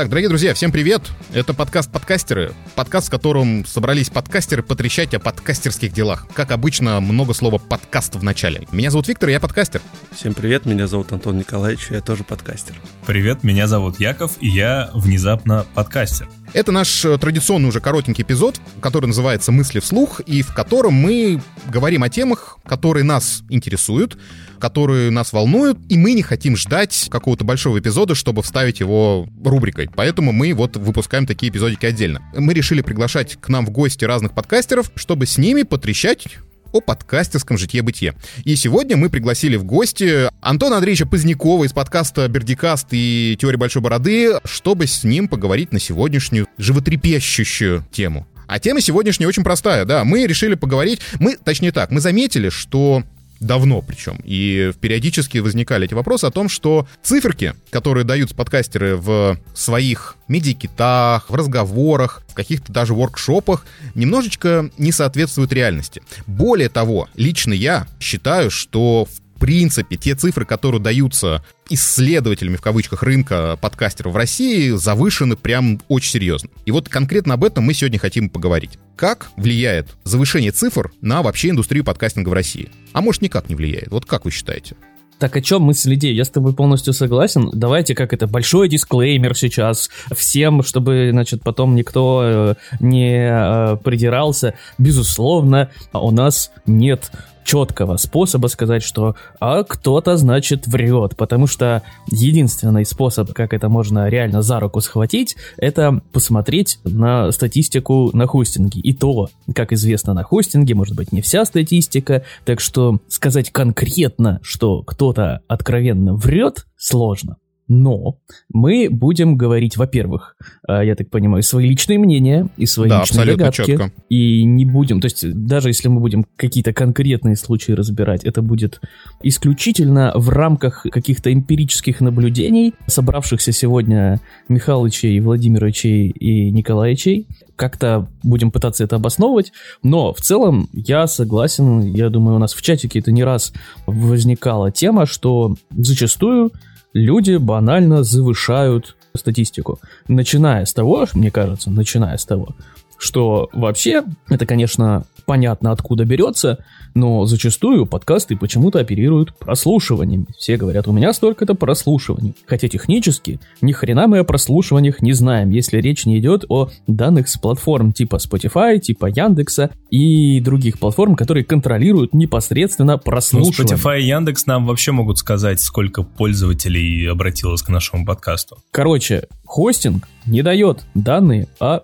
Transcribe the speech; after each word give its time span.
Так, 0.00 0.08
дорогие 0.08 0.30
друзья, 0.30 0.54
всем 0.54 0.72
привет! 0.72 1.02
Это 1.34 1.52
подкаст 1.52 1.92
«Подкастеры». 1.92 2.54
Подкаст, 2.74 3.08
в 3.08 3.10
котором 3.10 3.66
собрались 3.66 4.08
подкастеры 4.08 4.62
потрещать 4.62 5.12
о 5.12 5.18
подкастерских 5.18 5.92
делах. 5.92 6.26
Как 6.32 6.52
обычно, 6.52 7.02
много 7.02 7.34
слова 7.34 7.58
«подкаст» 7.58 8.14
в 8.14 8.22
начале. 8.22 8.66
Меня 8.72 8.90
зовут 8.90 9.08
Виктор, 9.08 9.28
я 9.28 9.40
подкастер. 9.40 9.82
Всем 10.12 10.32
привет, 10.32 10.64
меня 10.64 10.86
зовут 10.86 11.12
Антон 11.12 11.36
Николаевич, 11.36 11.88
я 11.90 12.00
тоже 12.00 12.24
подкастер. 12.24 12.76
Привет, 13.06 13.44
меня 13.44 13.66
зовут 13.66 14.00
Яков, 14.00 14.38
и 14.40 14.48
я 14.48 14.88
внезапно 14.94 15.66
подкастер. 15.74 16.30
Это 16.52 16.72
наш 16.72 17.04
э, 17.04 17.16
традиционный 17.16 17.68
уже 17.68 17.80
коротенький 17.80 18.24
эпизод, 18.24 18.60
который 18.80 19.06
называется 19.06 19.52
«Мысли 19.52 19.78
вслух», 19.78 20.20
и 20.20 20.42
в 20.42 20.52
котором 20.52 20.94
мы 20.94 21.40
говорим 21.68 22.02
о 22.02 22.08
темах, 22.08 22.58
которые 22.66 23.04
нас 23.04 23.42
интересуют, 23.48 24.18
которые 24.58 25.10
нас 25.10 25.32
волнуют, 25.32 25.78
и 25.88 25.96
мы 25.96 26.12
не 26.12 26.22
хотим 26.22 26.56
ждать 26.56 27.06
какого-то 27.08 27.44
большого 27.44 27.78
эпизода, 27.78 28.16
чтобы 28.16 28.42
вставить 28.42 28.80
его 28.80 29.28
рубрикой. 29.44 29.88
Поэтому 29.94 30.32
мы 30.32 30.52
вот 30.52 30.76
выпускаем 30.76 31.24
такие 31.24 31.52
эпизодики 31.52 31.86
отдельно. 31.86 32.20
Мы 32.34 32.52
решили 32.52 32.82
приглашать 32.82 33.36
к 33.40 33.48
нам 33.48 33.64
в 33.64 33.70
гости 33.70 34.04
разных 34.04 34.32
подкастеров, 34.32 34.90
чтобы 34.96 35.26
с 35.26 35.38
ними 35.38 35.62
потрещать 35.62 36.26
о 36.72 36.80
подкастерском 36.80 37.58
житье-бытие. 37.58 38.14
И 38.44 38.56
сегодня 38.56 38.96
мы 38.96 39.10
пригласили 39.10 39.56
в 39.56 39.64
гости 39.64 40.28
Антона 40.40 40.76
Андреевича 40.76 41.06
Позднякова 41.06 41.64
из 41.64 41.72
подкаста 41.72 42.28
«Бердикаст» 42.28 42.88
и 42.90 43.36
«Теория 43.40 43.58
большой 43.58 43.82
бороды», 43.82 44.38
чтобы 44.44 44.86
с 44.86 45.04
ним 45.04 45.28
поговорить 45.28 45.72
на 45.72 45.78
сегодняшнюю 45.78 46.46
животрепещущую 46.58 47.84
тему. 47.90 48.26
А 48.46 48.58
тема 48.58 48.80
сегодняшняя 48.80 49.28
очень 49.28 49.44
простая, 49.44 49.84
да. 49.84 50.04
Мы 50.04 50.26
решили 50.26 50.54
поговорить, 50.54 51.00
мы, 51.20 51.36
точнее 51.36 51.70
так, 51.70 51.92
мы 51.92 52.00
заметили, 52.00 52.48
что 52.48 53.04
давно 53.40 53.80
причем. 53.80 54.20
И 54.24 54.72
периодически 54.80 55.38
возникали 55.38 55.86
эти 55.86 55.94
вопросы 55.94 56.26
о 56.26 56.30
том, 56.30 56.48
что 56.48 56.86
циферки, 57.02 57.54
которые 57.70 58.04
дают 58.04 58.34
подкастеры 58.34 58.96
в 58.96 59.38
своих 59.54 60.16
медиакитах, 60.28 61.28
в 61.28 61.34
разговорах, 61.34 62.22
в 62.28 62.34
каких-то 62.34 62.72
даже 62.72 62.94
воркшопах, 62.94 63.66
немножечко 63.94 64.70
не 64.78 64.92
соответствуют 64.92 65.52
реальности. 65.52 66.02
Более 66.26 66.68
того, 66.68 67.08
лично 67.16 67.52
я 67.52 67.86
считаю, 67.98 68.50
что 68.50 69.06
в 69.06 69.40
принципе, 69.40 69.96
те 69.96 70.14
цифры, 70.14 70.44
которые 70.44 70.82
даются 70.82 71.42
исследователями, 71.70 72.56
в 72.56 72.60
кавычках, 72.60 73.02
рынка 73.02 73.56
подкастеров 73.58 74.12
в 74.12 74.16
России, 74.16 74.68
завышены 74.72 75.34
прям 75.34 75.80
очень 75.88 76.10
серьезно. 76.10 76.50
И 76.66 76.70
вот 76.70 76.90
конкретно 76.90 77.34
об 77.34 77.44
этом 77.44 77.64
мы 77.64 77.72
сегодня 77.72 77.98
хотим 77.98 78.28
поговорить. 78.28 78.78
Как 79.00 79.30
влияет 79.38 79.96
завышение 80.04 80.52
цифр 80.52 80.92
на 81.00 81.22
вообще 81.22 81.48
индустрию 81.48 81.84
подкастинга 81.84 82.28
в 82.28 82.34
России? 82.34 82.68
А 82.92 83.00
может, 83.00 83.22
никак 83.22 83.48
не 83.48 83.54
влияет? 83.54 83.88
Вот 83.88 84.04
как 84.04 84.26
вы 84.26 84.30
считаете? 84.30 84.76
Так 85.20 85.36
о 85.36 85.42
чем 85.42 85.62
мысль 85.62 85.94
идеи? 85.94 86.14
Я 86.14 86.24
с 86.24 86.30
тобой 86.30 86.54
полностью 86.54 86.94
согласен. 86.94 87.50
Давайте 87.52 87.94
как 87.94 88.14
это, 88.14 88.26
большой 88.26 88.70
дисклеймер 88.70 89.36
сейчас 89.36 89.90
всем, 90.16 90.62
чтобы, 90.62 91.10
значит, 91.12 91.42
потом 91.42 91.74
никто 91.74 92.22
э, 92.24 92.54
не 92.80 93.28
э, 93.30 93.76
придирался. 93.84 94.54
Безусловно, 94.78 95.68
у 95.92 96.10
нас 96.10 96.50
нет 96.64 97.10
четкого 97.44 97.96
способа 97.96 98.46
сказать, 98.46 98.82
что 98.82 99.16
а 99.40 99.64
кто-то, 99.64 100.16
значит, 100.16 100.66
врет, 100.66 101.16
потому 101.16 101.46
что 101.46 101.82
единственный 102.08 102.84
способ, 102.84 103.32
как 103.32 103.52
это 103.52 103.68
можно 103.68 104.08
реально 104.08 104.42
за 104.42 104.60
руку 104.60 104.80
схватить, 104.80 105.36
это 105.56 106.00
посмотреть 106.12 106.78
на 106.84 107.32
статистику 107.32 108.10
на 108.12 108.26
хостинге. 108.26 108.80
И 108.80 108.92
то, 108.92 109.30
как 109.54 109.72
известно 109.72 110.14
на 110.14 110.22
хостинге, 110.22 110.74
может 110.74 110.94
быть, 110.94 111.12
не 111.12 111.22
вся 111.22 111.44
статистика, 111.44 112.22
так 112.44 112.60
что 112.60 112.98
сказать 113.08 113.50
конкретно, 113.50 114.38
что 114.42 114.82
кто-то 115.10 115.40
откровенно 115.48 116.14
врет, 116.14 116.66
сложно. 116.76 117.36
Но 117.70 118.18
мы 118.52 118.88
будем 118.90 119.36
говорить, 119.36 119.76
во-первых, 119.76 120.34
э, 120.68 120.84
я 120.84 120.96
так 120.96 121.08
понимаю, 121.08 121.44
свои 121.44 121.68
личные 121.68 122.00
мнения 122.00 122.48
и 122.56 122.66
свои 122.66 122.88
да, 122.88 123.02
личные 123.02 123.26
догадки. 123.26 123.64
Четко. 123.64 123.92
И 124.08 124.42
не 124.42 124.64
будем, 124.64 125.00
то 125.00 125.06
есть 125.06 125.32
даже 125.46 125.68
если 125.68 125.86
мы 125.86 126.00
будем 126.00 126.26
какие-то 126.34 126.72
конкретные 126.72 127.36
случаи 127.36 127.70
разбирать, 127.70 128.24
это 128.24 128.42
будет 128.42 128.80
исключительно 129.22 130.10
в 130.16 130.30
рамках 130.30 130.84
каких-то 130.90 131.32
эмпирических 131.32 132.00
наблюдений, 132.00 132.74
собравшихся 132.88 133.52
сегодня 133.52 134.20
Михалычей, 134.48 135.20
Владимировичей 135.20 136.08
и 136.08 136.50
Николаевичей. 136.50 137.28
Как-то 137.54 138.08
будем 138.24 138.50
пытаться 138.50 138.82
это 138.82 138.96
обосновывать, 138.96 139.52
но 139.84 140.12
в 140.12 140.20
целом 140.20 140.68
я 140.72 141.06
согласен, 141.06 141.82
я 141.82 142.08
думаю, 142.08 142.34
у 142.34 142.40
нас 142.40 142.52
в 142.52 142.62
чатике 142.62 142.98
это 142.98 143.12
не 143.12 143.22
раз 143.22 143.52
возникала 143.86 144.72
тема, 144.72 145.06
что 145.06 145.54
зачастую 145.70 146.50
люди 146.92 147.36
банально 147.36 148.02
завышают 148.02 148.96
статистику. 149.16 149.78
Начиная 150.08 150.64
с 150.64 150.72
того, 150.72 151.06
мне 151.14 151.30
кажется, 151.30 151.70
начиная 151.70 152.16
с 152.16 152.24
того, 152.24 152.54
что 153.00 153.48
вообще, 153.52 154.04
это, 154.28 154.46
конечно, 154.46 155.04
понятно, 155.24 155.72
откуда 155.72 156.04
берется, 156.04 156.64
но 156.94 157.24
зачастую 157.24 157.86
подкасты 157.86 158.36
почему-то 158.36 158.80
оперируют 158.80 159.36
прослушиваниями. 159.38 160.26
Все 160.36 160.56
говорят, 160.56 160.88
у 160.88 160.92
меня 160.92 161.12
столько-то 161.12 161.54
прослушиваний. 161.54 162.34
Хотя 162.46 162.68
технически 162.68 163.40
ни 163.60 163.72
хрена 163.72 164.06
мы 164.06 164.18
о 164.18 164.24
прослушиваниях 164.24 165.02
не 165.02 165.12
знаем, 165.12 165.50
если 165.50 165.80
речь 165.80 166.04
не 166.04 166.18
идет 166.18 166.44
о 166.48 166.68
данных 166.86 167.28
с 167.28 167.38
платформ 167.38 167.92
типа 167.92 168.16
Spotify, 168.16 168.78
типа 168.78 169.06
Яндекса 169.06 169.70
и 169.88 170.40
других 170.40 170.78
платформ, 170.78 171.14
которые 171.14 171.44
контролируют 171.44 172.12
непосредственно 172.12 172.98
прослушивание. 172.98 173.76
Ну, 173.76 173.90
Spotify 173.90 174.00
и 174.00 174.06
Яндекс 174.06 174.46
нам 174.46 174.66
вообще 174.66 174.92
могут 174.92 175.18
сказать, 175.18 175.60
сколько 175.60 176.02
пользователей 176.02 177.08
обратилось 177.08 177.62
к 177.62 177.68
нашему 177.68 178.04
подкасту. 178.04 178.58
Короче, 178.72 179.28
хостинг 179.44 180.08
не 180.26 180.42
дает 180.42 180.84
данные 180.94 181.48
о 181.58 181.80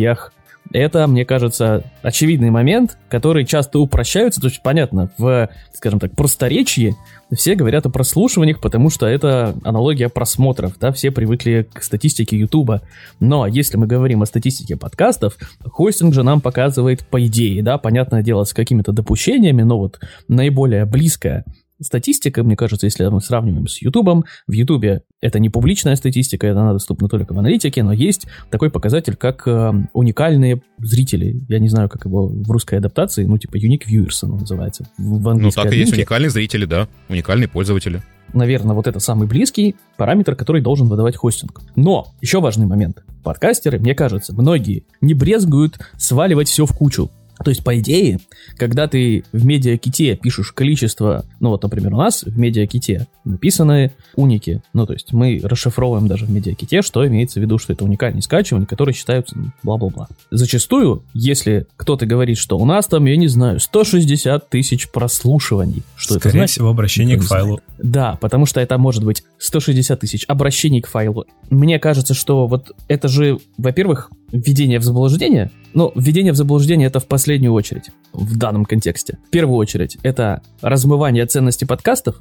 прослушиваниях. 0.00 0.32
Это, 0.72 1.08
мне 1.08 1.24
кажется, 1.24 1.82
очевидный 2.02 2.50
момент, 2.50 2.96
который 3.08 3.44
часто 3.44 3.80
упрощаются. 3.80 4.40
То 4.40 4.46
есть, 4.46 4.62
понятно, 4.62 5.10
в, 5.18 5.48
скажем 5.72 5.98
так, 5.98 6.14
просторечии 6.14 6.94
все 7.34 7.56
говорят 7.56 7.86
о 7.86 7.90
прослушиваниях, 7.90 8.60
потому 8.60 8.88
что 8.88 9.06
это 9.06 9.56
аналогия 9.64 10.08
просмотров, 10.08 10.78
да, 10.78 10.92
все 10.92 11.10
привыкли 11.10 11.66
к 11.72 11.82
статистике 11.82 12.36
Ютуба. 12.36 12.82
Но 13.18 13.48
если 13.48 13.78
мы 13.78 13.88
говорим 13.88 14.22
о 14.22 14.26
статистике 14.26 14.76
подкастов, 14.76 15.38
хостинг 15.64 16.14
же 16.14 16.22
нам 16.22 16.40
показывает 16.40 17.04
по 17.04 17.24
идее, 17.26 17.62
да, 17.64 17.76
понятное 17.76 18.22
дело, 18.22 18.44
с 18.44 18.52
какими-то 18.52 18.92
допущениями, 18.92 19.62
но 19.62 19.78
вот 19.78 19.98
наиболее 20.28 20.84
близкое 20.84 21.44
статистика, 21.80 22.42
мне 22.42 22.56
кажется, 22.56 22.86
если 22.86 23.06
мы 23.06 23.20
сравниваем 23.20 23.66
с 23.66 23.80
Ютубом, 23.82 24.24
в 24.46 24.52
Ютубе 24.52 25.02
это 25.20 25.38
не 25.38 25.50
публичная 25.50 25.96
статистика, 25.96 26.46
это 26.46 26.60
она 26.60 26.72
доступна 26.72 27.08
только 27.08 27.34
в 27.34 27.38
аналитике, 27.38 27.82
но 27.82 27.92
есть 27.92 28.26
такой 28.50 28.70
показатель, 28.70 29.16
как 29.16 29.46
э, 29.46 29.72
уникальные 29.92 30.62
зрители. 30.78 31.40
Я 31.48 31.58
не 31.58 31.68
знаю, 31.68 31.88
как 31.88 32.04
его 32.04 32.26
в 32.26 32.50
русской 32.50 32.76
адаптации, 32.76 33.24
ну, 33.24 33.38
типа 33.38 33.56
unique 33.56 33.82
viewers 33.90 34.18
он 34.22 34.38
называется. 34.38 34.88
В 34.96 35.34
ну, 35.34 35.50
так 35.50 35.72
и 35.72 35.78
есть 35.78 35.92
уникальные 35.92 36.30
зрители, 36.30 36.64
да, 36.64 36.88
уникальные 37.08 37.48
пользователи. 37.48 38.02
Наверное, 38.32 38.74
вот 38.74 38.86
это 38.86 39.00
самый 39.00 39.26
близкий 39.26 39.74
параметр, 39.96 40.36
который 40.36 40.62
должен 40.62 40.88
выдавать 40.88 41.16
хостинг. 41.16 41.60
Но, 41.74 42.14
еще 42.20 42.40
важный 42.40 42.66
момент. 42.66 43.02
Подкастеры, 43.24 43.78
мне 43.78 43.94
кажется, 43.94 44.32
многие 44.34 44.84
не 45.00 45.14
брезгуют 45.14 45.78
сваливать 45.96 46.48
все 46.48 46.64
в 46.64 46.76
кучу. 46.76 47.10
То 47.44 47.50
есть, 47.50 47.64
по 47.64 47.78
идее, 47.78 48.20
когда 48.56 48.86
ты 48.86 49.24
в 49.32 49.44
медиаките 49.44 50.16
пишешь 50.16 50.52
количество, 50.52 51.24
ну 51.40 51.50
вот, 51.50 51.62
например, 51.62 51.94
у 51.94 51.98
нас 51.98 52.22
в 52.22 52.38
медиаките 52.38 53.06
написаны 53.24 53.92
уники, 54.16 54.62
ну 54.72 54.86
то 54.86 54.92
есть 54.92 55.12
мы 55.12 55.40
расшифровываем 55.42 56.06
даже 56.06 56.26
в 56.26 56.30
медиаките, 56.30 56.82
что 56.82 57.06
имеется 57.06 57.40
в 57.40 57.42
виду, 57.42 57.58
что 57.58 57.72
это 57.72 57.84
уникальные 57.84 58.22
скачивания, 58.22 58.66
которые 58.66 58.94
считаются 58.94 59.36
бла-бла-бла. 59.62 60.08
Зачастую, 60.30 61.02
если 61.14 61.66
кто-то 61.76 62.06
говорит, 62.06 62.38
что 62.38 62.58
у 62.58 62.64
нас 62.64 62.86
там, 62.86 63.06
я 63.06 63.16
не 63.16 63.28
знаю, 63.28 63.60
160 63.60 64.48
тысяч 64.48 64.90
прослушиваний, 64.90 65.82
что 65.96 66.14
Скорее 66.14 66.30
это 66.30 66.38
значит? 66.38 66.52
всего, 66.52 66.68
обращение 66.68 67.16
к 67.18 67.22
файлу. 67.22 67.60
Да, 67.78 68.18
потому 68.20 68.46
что 68.46 68.60
это 68.60 68.76
может 68.78 69.04
быть 69.04 69.22
160 69.38 70.00
тысяч 70.00 70.24
обращений 70.28 70.80
к 70.80 70.88
файлу. 70.88 71.26
Мне 71.48 71.78
кажется, 71.78 72.14
что 72.14 72.46
вот 72.46 72.72
это 72.88 73.08
же, 73.08 73.38
во-первых, 73.56 74.10
введение 74.32 74.78
в 74.78 74.82
заблуждение, 74.82 75.50
но 75.74 75.92
введение 75.94 76.32
в 76.32 76.36
заблуждение 76.36 76.88
это 76.88 77.00
в 77.00 77.06
последнюю 77.06 77.52
очередь 77.52 77.90
в 78.12 78.36
данном 78.36 78.64
контексте. 78.64 79.18
В 79.26 79.30
первую 79.30 79.56
очередь 79.56 79.98
это 80.02 80.42
размывание 80.60 81.26
ценности 81.26 81.64
подкастов, 81.64 82.20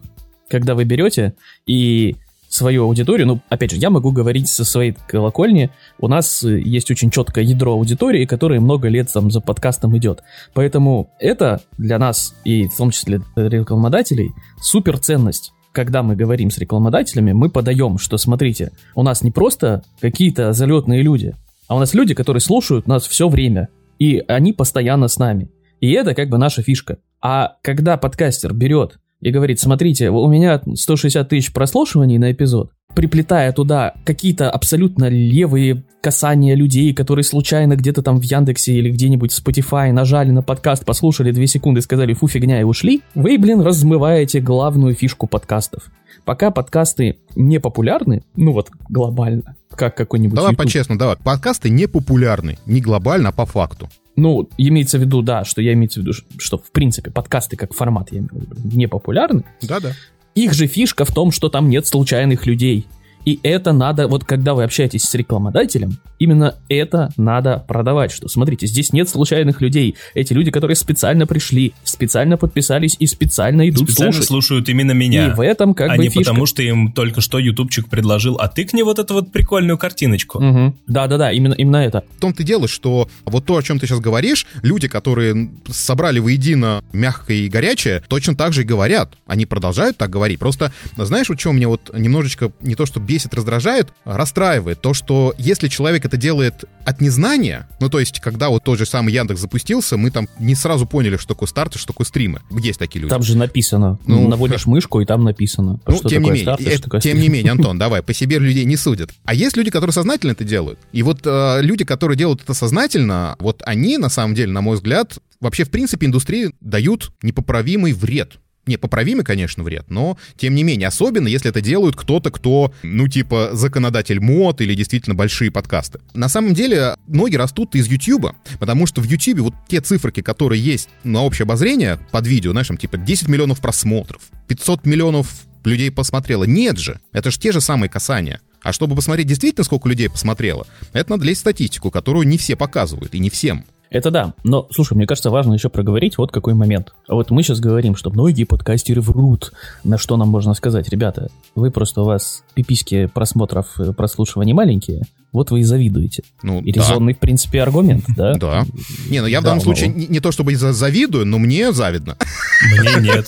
когда 0.49 0.75
вы 0.75 0.83
берете 0.83 1.35
и 1.65 2.15
свою 2.49 2.85
аудиторию, 2.85 3.27
ну, 3.27 3.39
опять 3.49 3.71
же, 3.71 3.77
я 3.77 3.91
могу 3.91 4.11
говорить 4.11 4.49
со 4.49 4.65
своей 4.65 4.95
колокольни, 5.07 5.69
у 5.99 6.07
нас 6.07 6.41
есть 6.41 6.89
очень 6.89 7.11
четкое 7.11 7.43
ядро 7.43 7.73
аудитории, 7.73 8.25
которое 8.25 8.59
много 8.59 8.87
лет 8.87 9.11
там 9.13 9.29
за 9.29 9.39
подкастом 9.39 9.95
идет. 9.97 10.23
Поэтому 10.53 11.11
это 11.19 11.61
для 11.77 11.99
нас, 11.99 12.33
и 12.43 12.67
в 12.67 12.75
том 12.75 12.89
числе 12.89 13.21
для 13.35 13.49
рекламодателей, 13.49 14.31
супер 14.61 14.97
ценность 14.97 15.53
когда 15.71 16.01
мы 16.01 16.15
говорим 16.15 16.49
с 16.49 16.57
рекламодателями, 16.57 17.31
мы 17.31 17.47
подаем, 17.47 17.99
что 17.99 18.17
смотрите, 18.17 18.71
у 18.95 19.03
нас 19.03 19.21
не 19.21 19.31
просто 19.31 19.83
какие-то 20.01 20.51
залетные 20.51 21.03
люди, 21.03 21.35
а 21.69 21.75
у 21.75 21.79
нас 21.79 21.93
люди, 21.93 22.13
которые 22.13 22.41
слушают 22.41 22.87
нас 22.87 23.07
все 23.07 23.29
время, 23.29 23.69
и 23.99 24.23
они 24.27 24.53
постоянно 24.53 25.07
с 25.07 25.19
нами. 25.19 25.51
И 25.79 25.91
это 25.91 26.15
как 26.15 26.27
бы 26.27 26.37
наша 26.37 26.63
фишка. 26.63 26.97
А 27.21 27.57
когда 27.61 27.95
подкастер 27.95 28.53
берет 28.53 28.99
и 29.21 29.31
говорит, 29.31 29.59
смотрите, 29.59 30.09
у 30.09 30.27
меня 30.27 30.61
160 30.73 31.27
тысяч 31.27 31.51
прослушиваний 31.51 32.17
на 32.17 32.31
эпизод, 32.31 32.71
приплетая 32.93 33.51
туда 33.51 33.93
какие-то 34.05 34.49
абсолютно 34.49 35.09
левые 35.09 35.83
касания 36.01 36.55
людей, 36.55 36.93
которые 36.93 37.23
случайно 37.23 37.75
где-то 37.75 38.01
там 38.01 38.19
в 38.19 38.23
Яндексе 38.23 38.73
или 38.73 38.89
где-нибудь 38.89 39.33
в 39.33 39.45
Spotify 39.45 39.91
нажали 39.91 40.31
на 40.31 40.41
подкаст, 40.41 40.85
послушали 40.85 41.31
2 41.31 41.45
секунды, 41.47 41.81
сказали 41.81 42.13
фу 42.13 42.27
фигня 42.27 42.61
и 42.61 42.63
ушли, 42.63 43.01
вы, 43.15 43.37
блин, 43.37 43.61
размываете 43.61 44.39
главную 44.39 44.95
фишку 44.95 45.27
подкастов. 45.27 45.91
Пока 46.25 46.51
подкасты 46.51 47.17
не 47.35 47.59
популярны, 47.59 48.23
ну 48.35 48.53
вот 48.53 48.69
глобально, 48.87 49.55
как 49.75 49.95
какой-нибудь 49.95 50.35
Давай 50.35 50.51
YouTube. 50.51 50.65
по-честному, 50.65 50.99
давай. 50.99 51.17
Подкасты 51.17 51.69
не 51.69 51.87
популярны, 51.87 52.57
не 52.65 52.81
глобально, 52.81 53.29
а 53.29 53.31
по 53.31 53.45
факту. 53.45 53.89
Ну, 54.19 54.49
имеется 54.57 54.97
в 54.97 55.01
виду, 55.01 55.21
да, 55.21 55.45
что 55.45 55.61
я 55.61 55.73
имеется 55.73 56.01
в 56.01 56.03
виду, 56.03 56.13
что 56.37 56.57
в 56.57 56.71
принципе 56.71 57.09
подкасты 57.09 57.55
как 57.55 57.73
формат 57.73 58.11
я 58.11 58.19
имею 58.19 58.31
в 58.33 58.41
виду, 58.41 58.77
не 58.77 58.87
популярны. 58.87 59.45
Да-да. 59.61 59.93
Их 60.35 60.53
же 60.53 60.67
фишка 60.67 61.05
в 61.05 61.13
том, 61.13 61.31
что 61.31 61.49
там 61.49 61.69
нет 61.69 61.87
случайных 61.87 62.45
людей. 62.45 62.85
И 63.25 63.39
это 63.43 63.73
надо, 63.73 64.07
вот 64.07 64.23
когда 64.23 64.53
вы 64.53 64.63
общаетесь 64.63 65.03
с 65.03 65.13
рекламодателем, 65.13 65.97
именно 66.19 66.55
это 66.67 67.11
надо 67.17 67.63
продавать, 67.67 68.11
что 68.11 68.27
смотрите, 68.27 68.67
здесь 68.67 68.93
нет 68.93 69.09
случайных 69.09 69.61
людей. 69.61 69.95
Эти 70.13 70.33
люди, 70.33 70.51
которые 70.51 70.75
специально 70.75 71.27
пришли, 71.27 71.73
специально 71.83 72.37
подписались 72.37 72.95
и 72.99 73.07
специально 73.07 73.67
идут 73.69 73.89
Специально 73.89 74.13
слушать. 74.13 74.27
слушают 74.27 74.69
именно 74.69 74.91
меня. 74.91 75.27
И 75.27 75.33
в 75.33 75.41
этом 75.41 75.73
как 75.73 75.91
а 75.91 75.95
бы 75.95 76.03
не 76.03 76.09
фишка. 76.09 76.31
потому, 76.31 76.45
что 76.45 76.61
им 76.61 76.91
только 76.91 77.21
что 77.21 77.39
ютубчик 77.39 77.89
предложил, 77.89 78.35
а 78.35 78.47
тыкни 78.47 78.81
вот 78.81 78.99
эту 78.99 79.13
вот 79.15 79.31
прикольную 79.31 79.77
картиночку. 79.77 80.39
Мгм. 80.39 80.75
Да-да-да, 80.87 81.31
именно, 81.31 81.53
именно 81.53 81.77
это. 81.77 82.03
В 82.17 82.21
том-то 82.21 82.43
дело, 82.43 82.67
что 82.67 83.09
вот 83.25 83.45
то, 83.45 83.57
о 83.57 83.63
чем 83.63 83.79
ты 83.79 83.87
сейчас 83.87 83.99
говоришь, 83.99 84.45
люди, 84.61 84.87
которые 84.87 85.51
собрали 85.69 86.19
воедино 86.19 86.83
мягкое 86.93 87.37
и 87.37 87.49
горячее, 87.49 88.03
точно 88.07 88.35
так 88.35 88.53
же 88.53 88.61
и 88.61 88.65
говорят. 88.65 89.13
Они 89.25 89.45
продолжают 89.45 89.97
так 89.97 90.09
говорить. 90.09 90.39
Просто, 90.39 90.71
знаешь, 90.97 91.29
вот 91.29 91.39
что 91.39 91.51
мне 91.53 91.67
вот 91.67 91.91
немножечко 91.93 92.51
не 92.61 92.75
то, 92.75 92.85
что 92.85 92.99
бесит, 93.09 93.33
раздражает, 93.33 93.91
расстраивает, 94.05 94.81
то, 94.81 94.93
что 94.93 95.33
если 95.39 95.67
человек 95.67 96.05
это 96.05 96.15
делает 96.15 96.65
от 96.85 97.01
незнания, 97.01 97.67
ну, 97.79 97.89
то 97.89 97.99
есть, 97.99 98.19
когда 98.19 98.49
вот 98.49 98.63
тот 98.63 98.77
же 98.77 98.85
самый 98.85 99.11
Яндекс 99.13 99.41
запустился, 99.41 99.97
мы 99.97 100.11
там 100.11 100.27
не 100.37 100.53
сразу 100.53 100.85
поняли, 100.85 101.17
что 101.17 101.29
такое 101.29 101.47
старт 101.47 101.75
и 101.75 101.79
что 101.79 101.87
такое 101.87 102.05
стримы. 102.05 102.41
Есть 102.51 102.77
такие 102.77 103.01
люди. 103.01 103.09
Там 103.09 103.23
же 103.23 103.35
написано. 103.35 103.97
Ну, 104.05 104.27
Наводишь 104.27 104.67
мышку, 104.67 105.01
и 105.01 105.05
там 105.05 105.23
написано. 105.23 105.79
Ну, 105.87 105.95
что 105.97 106.07
тем 106.07 106.21
не 106.21 106.29
такое 106.29 106.33
менее, 106.35 106.43
старт, 106.43 106.61
это- 106.61 106.71
что 106.77 106.83
такое 106.83 107.01
тем 107.01 107.19
не 107.19 107.29
менее, 107.29 107.51
Антон, 107.51 107.77
давай, 107.79 108.03
по 108.03 108.13
себе 108.13 108.37
людей 108.37 108.65
не 108.65 108.77
судят. 108.77 109.09
А 109.25 109.33
есть 109.33 109.57
люди, 109.57 109.71
которые 109.71 109.93
сознательно 109.93 110.31
это 110.33 110.43
делают. 110.43 110.77
И 110.91 111.01
вот 111.01 111.21
э, 111.25 111.61
люди, 111.61 111.83
которые 111.85 112.15
делают 112.15 112.43
это 112.43 112.53
сознательно, 112.53 113.35
вот 113.39 113.63
они, 113.65 113.97
на 113.97 114.09
самом 114.09 114.35
деле, 114.35 114.51
на 114.51 114.61
мой 114.61 114.75
взгляд, 114.75 115.17
вообще, 115.41 115.63
в 115.63 115.71
принципе, 115.71 116.05
индустрии 116.05 116.51
дают 116.61 117.11
непоправимый 117.23 117.93
вред. 117.93 118.33
Непоправимый, 118.65 119.25
конечно, 119.25 119.63
вред, 119.63 119.85
но 119.89 120.17
тем 120.37 120.53
не 120.53 120.63
менее, 120.63 120.89
особенно 120.89 121.27
если 121.27 121.49
это 121.49 121.61
делают 121.61 121.95
кто-то, 121.95 122.29
кто, 122.29 122.71
ну, 122.83 123.07
типа, 123.07 123.51
законодатель 123.53 124.19
мод 124.19 124.61
или 124.61 124.75
действительно 124.75 125.15
большие 125.15 125.49
подкасты. 125.49 125.99
На 126.13 126.29
самом 126.29 126.53
деле, 126.53 126.95
ноги 127.07 127.35
растут 127.35 127.73
из 127.75 127.87
Ютьюба, 127.87 128.35
потому 128.59 128.85
что 128.85 129.01
в 129.01 129.05
Ютьюбе 129.05 129.41
вот 129.41 129.53
те 129.67 129.81
циферки, 129.81 130.21
которые 130.21 130.61
есть 130.61 130.89
на 131.03 131.23
общее 131.23 131.45
обозрение 131.45 131.99
под 132.11 132.27
видео, 132.27 132.51
знаешь, 132.51 132.67
там, 132.67 132.77
типа, 132.77 132.97
10 132.97 133.27
миллионов 133.27 133.59
просмотров, 133.59 134.21
500 134.47 134.85
миллионов 134.85 135.27
людей 135.63 135.91
посмотрело. 135.91 136.43
Нет 136.43 136.77
же, 136.77 136.99
это 137.11 137.31
же 137.31 137.39
те 137.39 137.51
же 137.51 137.61
самые 137.61 137.89
касания. 137.89 138.41
А 138.61 138.73
чтобы 138.73 138.95
посмотреть 138.95 139.27
действительно, 139.27 139.63
сколько 139.63 139.87
людей 139.87 140.09
посмотрело, 140.09 140.67
это 140.93 141.11
надо 141.11 141.25
лезть 141.25 141.39
в 141.39 141.41
статистику, 141.41 141.91
которую 141.91 142.27
не 142.27 142.37
все 142.37 142.55
показывают, 142.55 143.15
и 143.15 143.19
не 143.19 143.29
всем. 143.29 143.65
Это 143.89 144.11
да. 144.11 144.33
Но, 144.43 144.67
слушай, 144.71 144.93
мне 144.93 145.07
кажется, 145.07 145.31
важно 145.31 145.53
еще 145.53 145.69
проговорить 145.69 146.17
вот 146.19 146.31
какой 146.31 146.53
момент. 146.53 146.93
А 147.07 147.15
Вот 147.15 147.31
мы 147.31 147.41
сейчас 147.41 147.59
говорим, 147.59 147.95
что 147.95 148.11
многие 148.11 148.43
подкастеры 148.43 149.01
врут. 149.01 149.51
На 149.83 149.97
что 149.97 150.15
нам 150.15 150.27
можно 150.29 150.53
сказать? 150.53 150.87
Ребята, 150.89 151.29
вы 151.55 151.71
просто 151.71 152.01
у 152.01 152.05
вас 152.05 152.43
пиписьки 152.53 153.07
просмотров, 153.07 153.79
э, 153.79 153.91
прослушиваний 153.93 154.53
маленькие, 154.53 155.01
вот 155.31 155.49
вы 155.49 155.61
и 155.61 155.63
завидуете. 155.63 156.21
Ну, 156.43 156.61
И 156.61 156.71
да. 156.71 156.81
резонный, 156.81 157.13
в 157.15 157.19
принципе, 157.19 157.63
аргумент, 157.63 158.05
да? 158.15 158.33
Да. 158.37 158.65
Не, 159.09 159.21
ну 159.21 159.27
я 159.27 159.39
в 159.41 159.43
Да, 159.43 159.49
данном 159.49 159.63
случае 159.63 159.87
не, 159.89 160.05
не 160.05 160.19
то 160.19 160.31
чтобы 160.31 160.55
за- 160.55 160.73
завидую, 160.73 161.25
но 161.25 161.39
мне 161.39 161.71
завидно. 161.71 162.15
Мне 162.79 163.09
нет. 163.09 163.27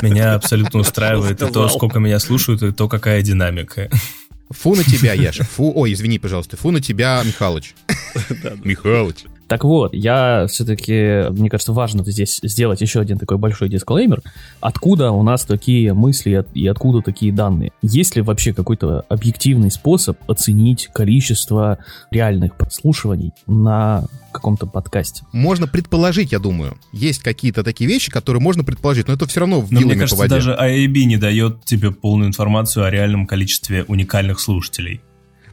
Меня 0.00 0.34
абсолютно 0.34 0.78
устраивает 0.80 1.42
и 1.42 1.46
то, 1.50 1.68
сколько 1.68 1.98
меня 1.98 2.20
слушают, 2.20 2.62
и 2.62 2.70
то, 2.70 2.88
какая 2.88 3.20
динамика. 3.22 3.88
Фу 4.50 4.76
на 4.76 4.84
тебя, 4.84 5.14
Яша. 5.14 5.44
Фу, 5.44 5.72
ой, 5.74 5.92
извини, 5.94 6.18
пожалуйста. 6.18 6.56
Фу 6.58 6.70
на 6.70 6.80
тебя, 6.80 7.20
Михалыч. 7.24 7.74
Михалыч. 8.62 9.24
Так 9.48 9.64
вот, 9.64 9.92
я 9.92 10.46
все-таки, 10.48 11.30
мне 11.30 11.50
кажется, 11.50 11.72
важно 11.72 12.02
здесь 12.04 12.40
сделать 12.42 12.80
еще 12.80 13.00
один 13.00 13.18
такой 13.18 13.36
большой 13.36 13.68
дисклеймер. 13.68 14.22
Откуда 14.60 15.10
у 15.10 15.22
нас 15.22 15.44
такие 15.44 15.92
мысли 15.92 16.44
и 16.54 16.66
откуда 16.66 17.02
такие 17.02 17.32
данные? 17.32 17.72
Есть 17.82 18.16
ли 18.16 18.22
вообще 18.22 18.54
какой-то 18.54 19.04
объективный 19.08 19.70
способ 19.70 20.18
оценить 20.30 20.88
количество 20.92 21.78
реальных 22.10 22.56
прослушиваний 22.56 23.32
на 23.46 24.06
каком-то 24.32 24.66
подкасте? 24.66 25.24
Можно 25.32 25.66
предположить, 25.66 26.32
я 26.32 26.38
думаю. 26.38 26.78
Есть 26.92 27.22
какие-то 27.22 27.62
такие 27.62 27.88
вещи, 27.88 28.10
которые 28.10 28.40
можно 28.42 28.64
предположить, 28.64 29.08
но 29.08 29.14
это 29.14 29.26
все 29.26 29.40
равно 29.40 29.60
Но 29.60 29.80
вилами 29.80 29.84
мне 29.84 29.94
по 29.94 30.00
кажется, 30.00 30.16
воде. 30.18 30.34
даже 30.34 30.52
IAB 30.52 31.04
не 31.04 31.16
дает 31.18 31.64
тебе 31.64 31.90
полную 31.90 32.28
информацию 32.28 32.84
о 32.86 32.90
реальном 32.90 33.26
количестве 33.26 33.84
уникальных 33.84 34.40
слушателей. 34.40 35.02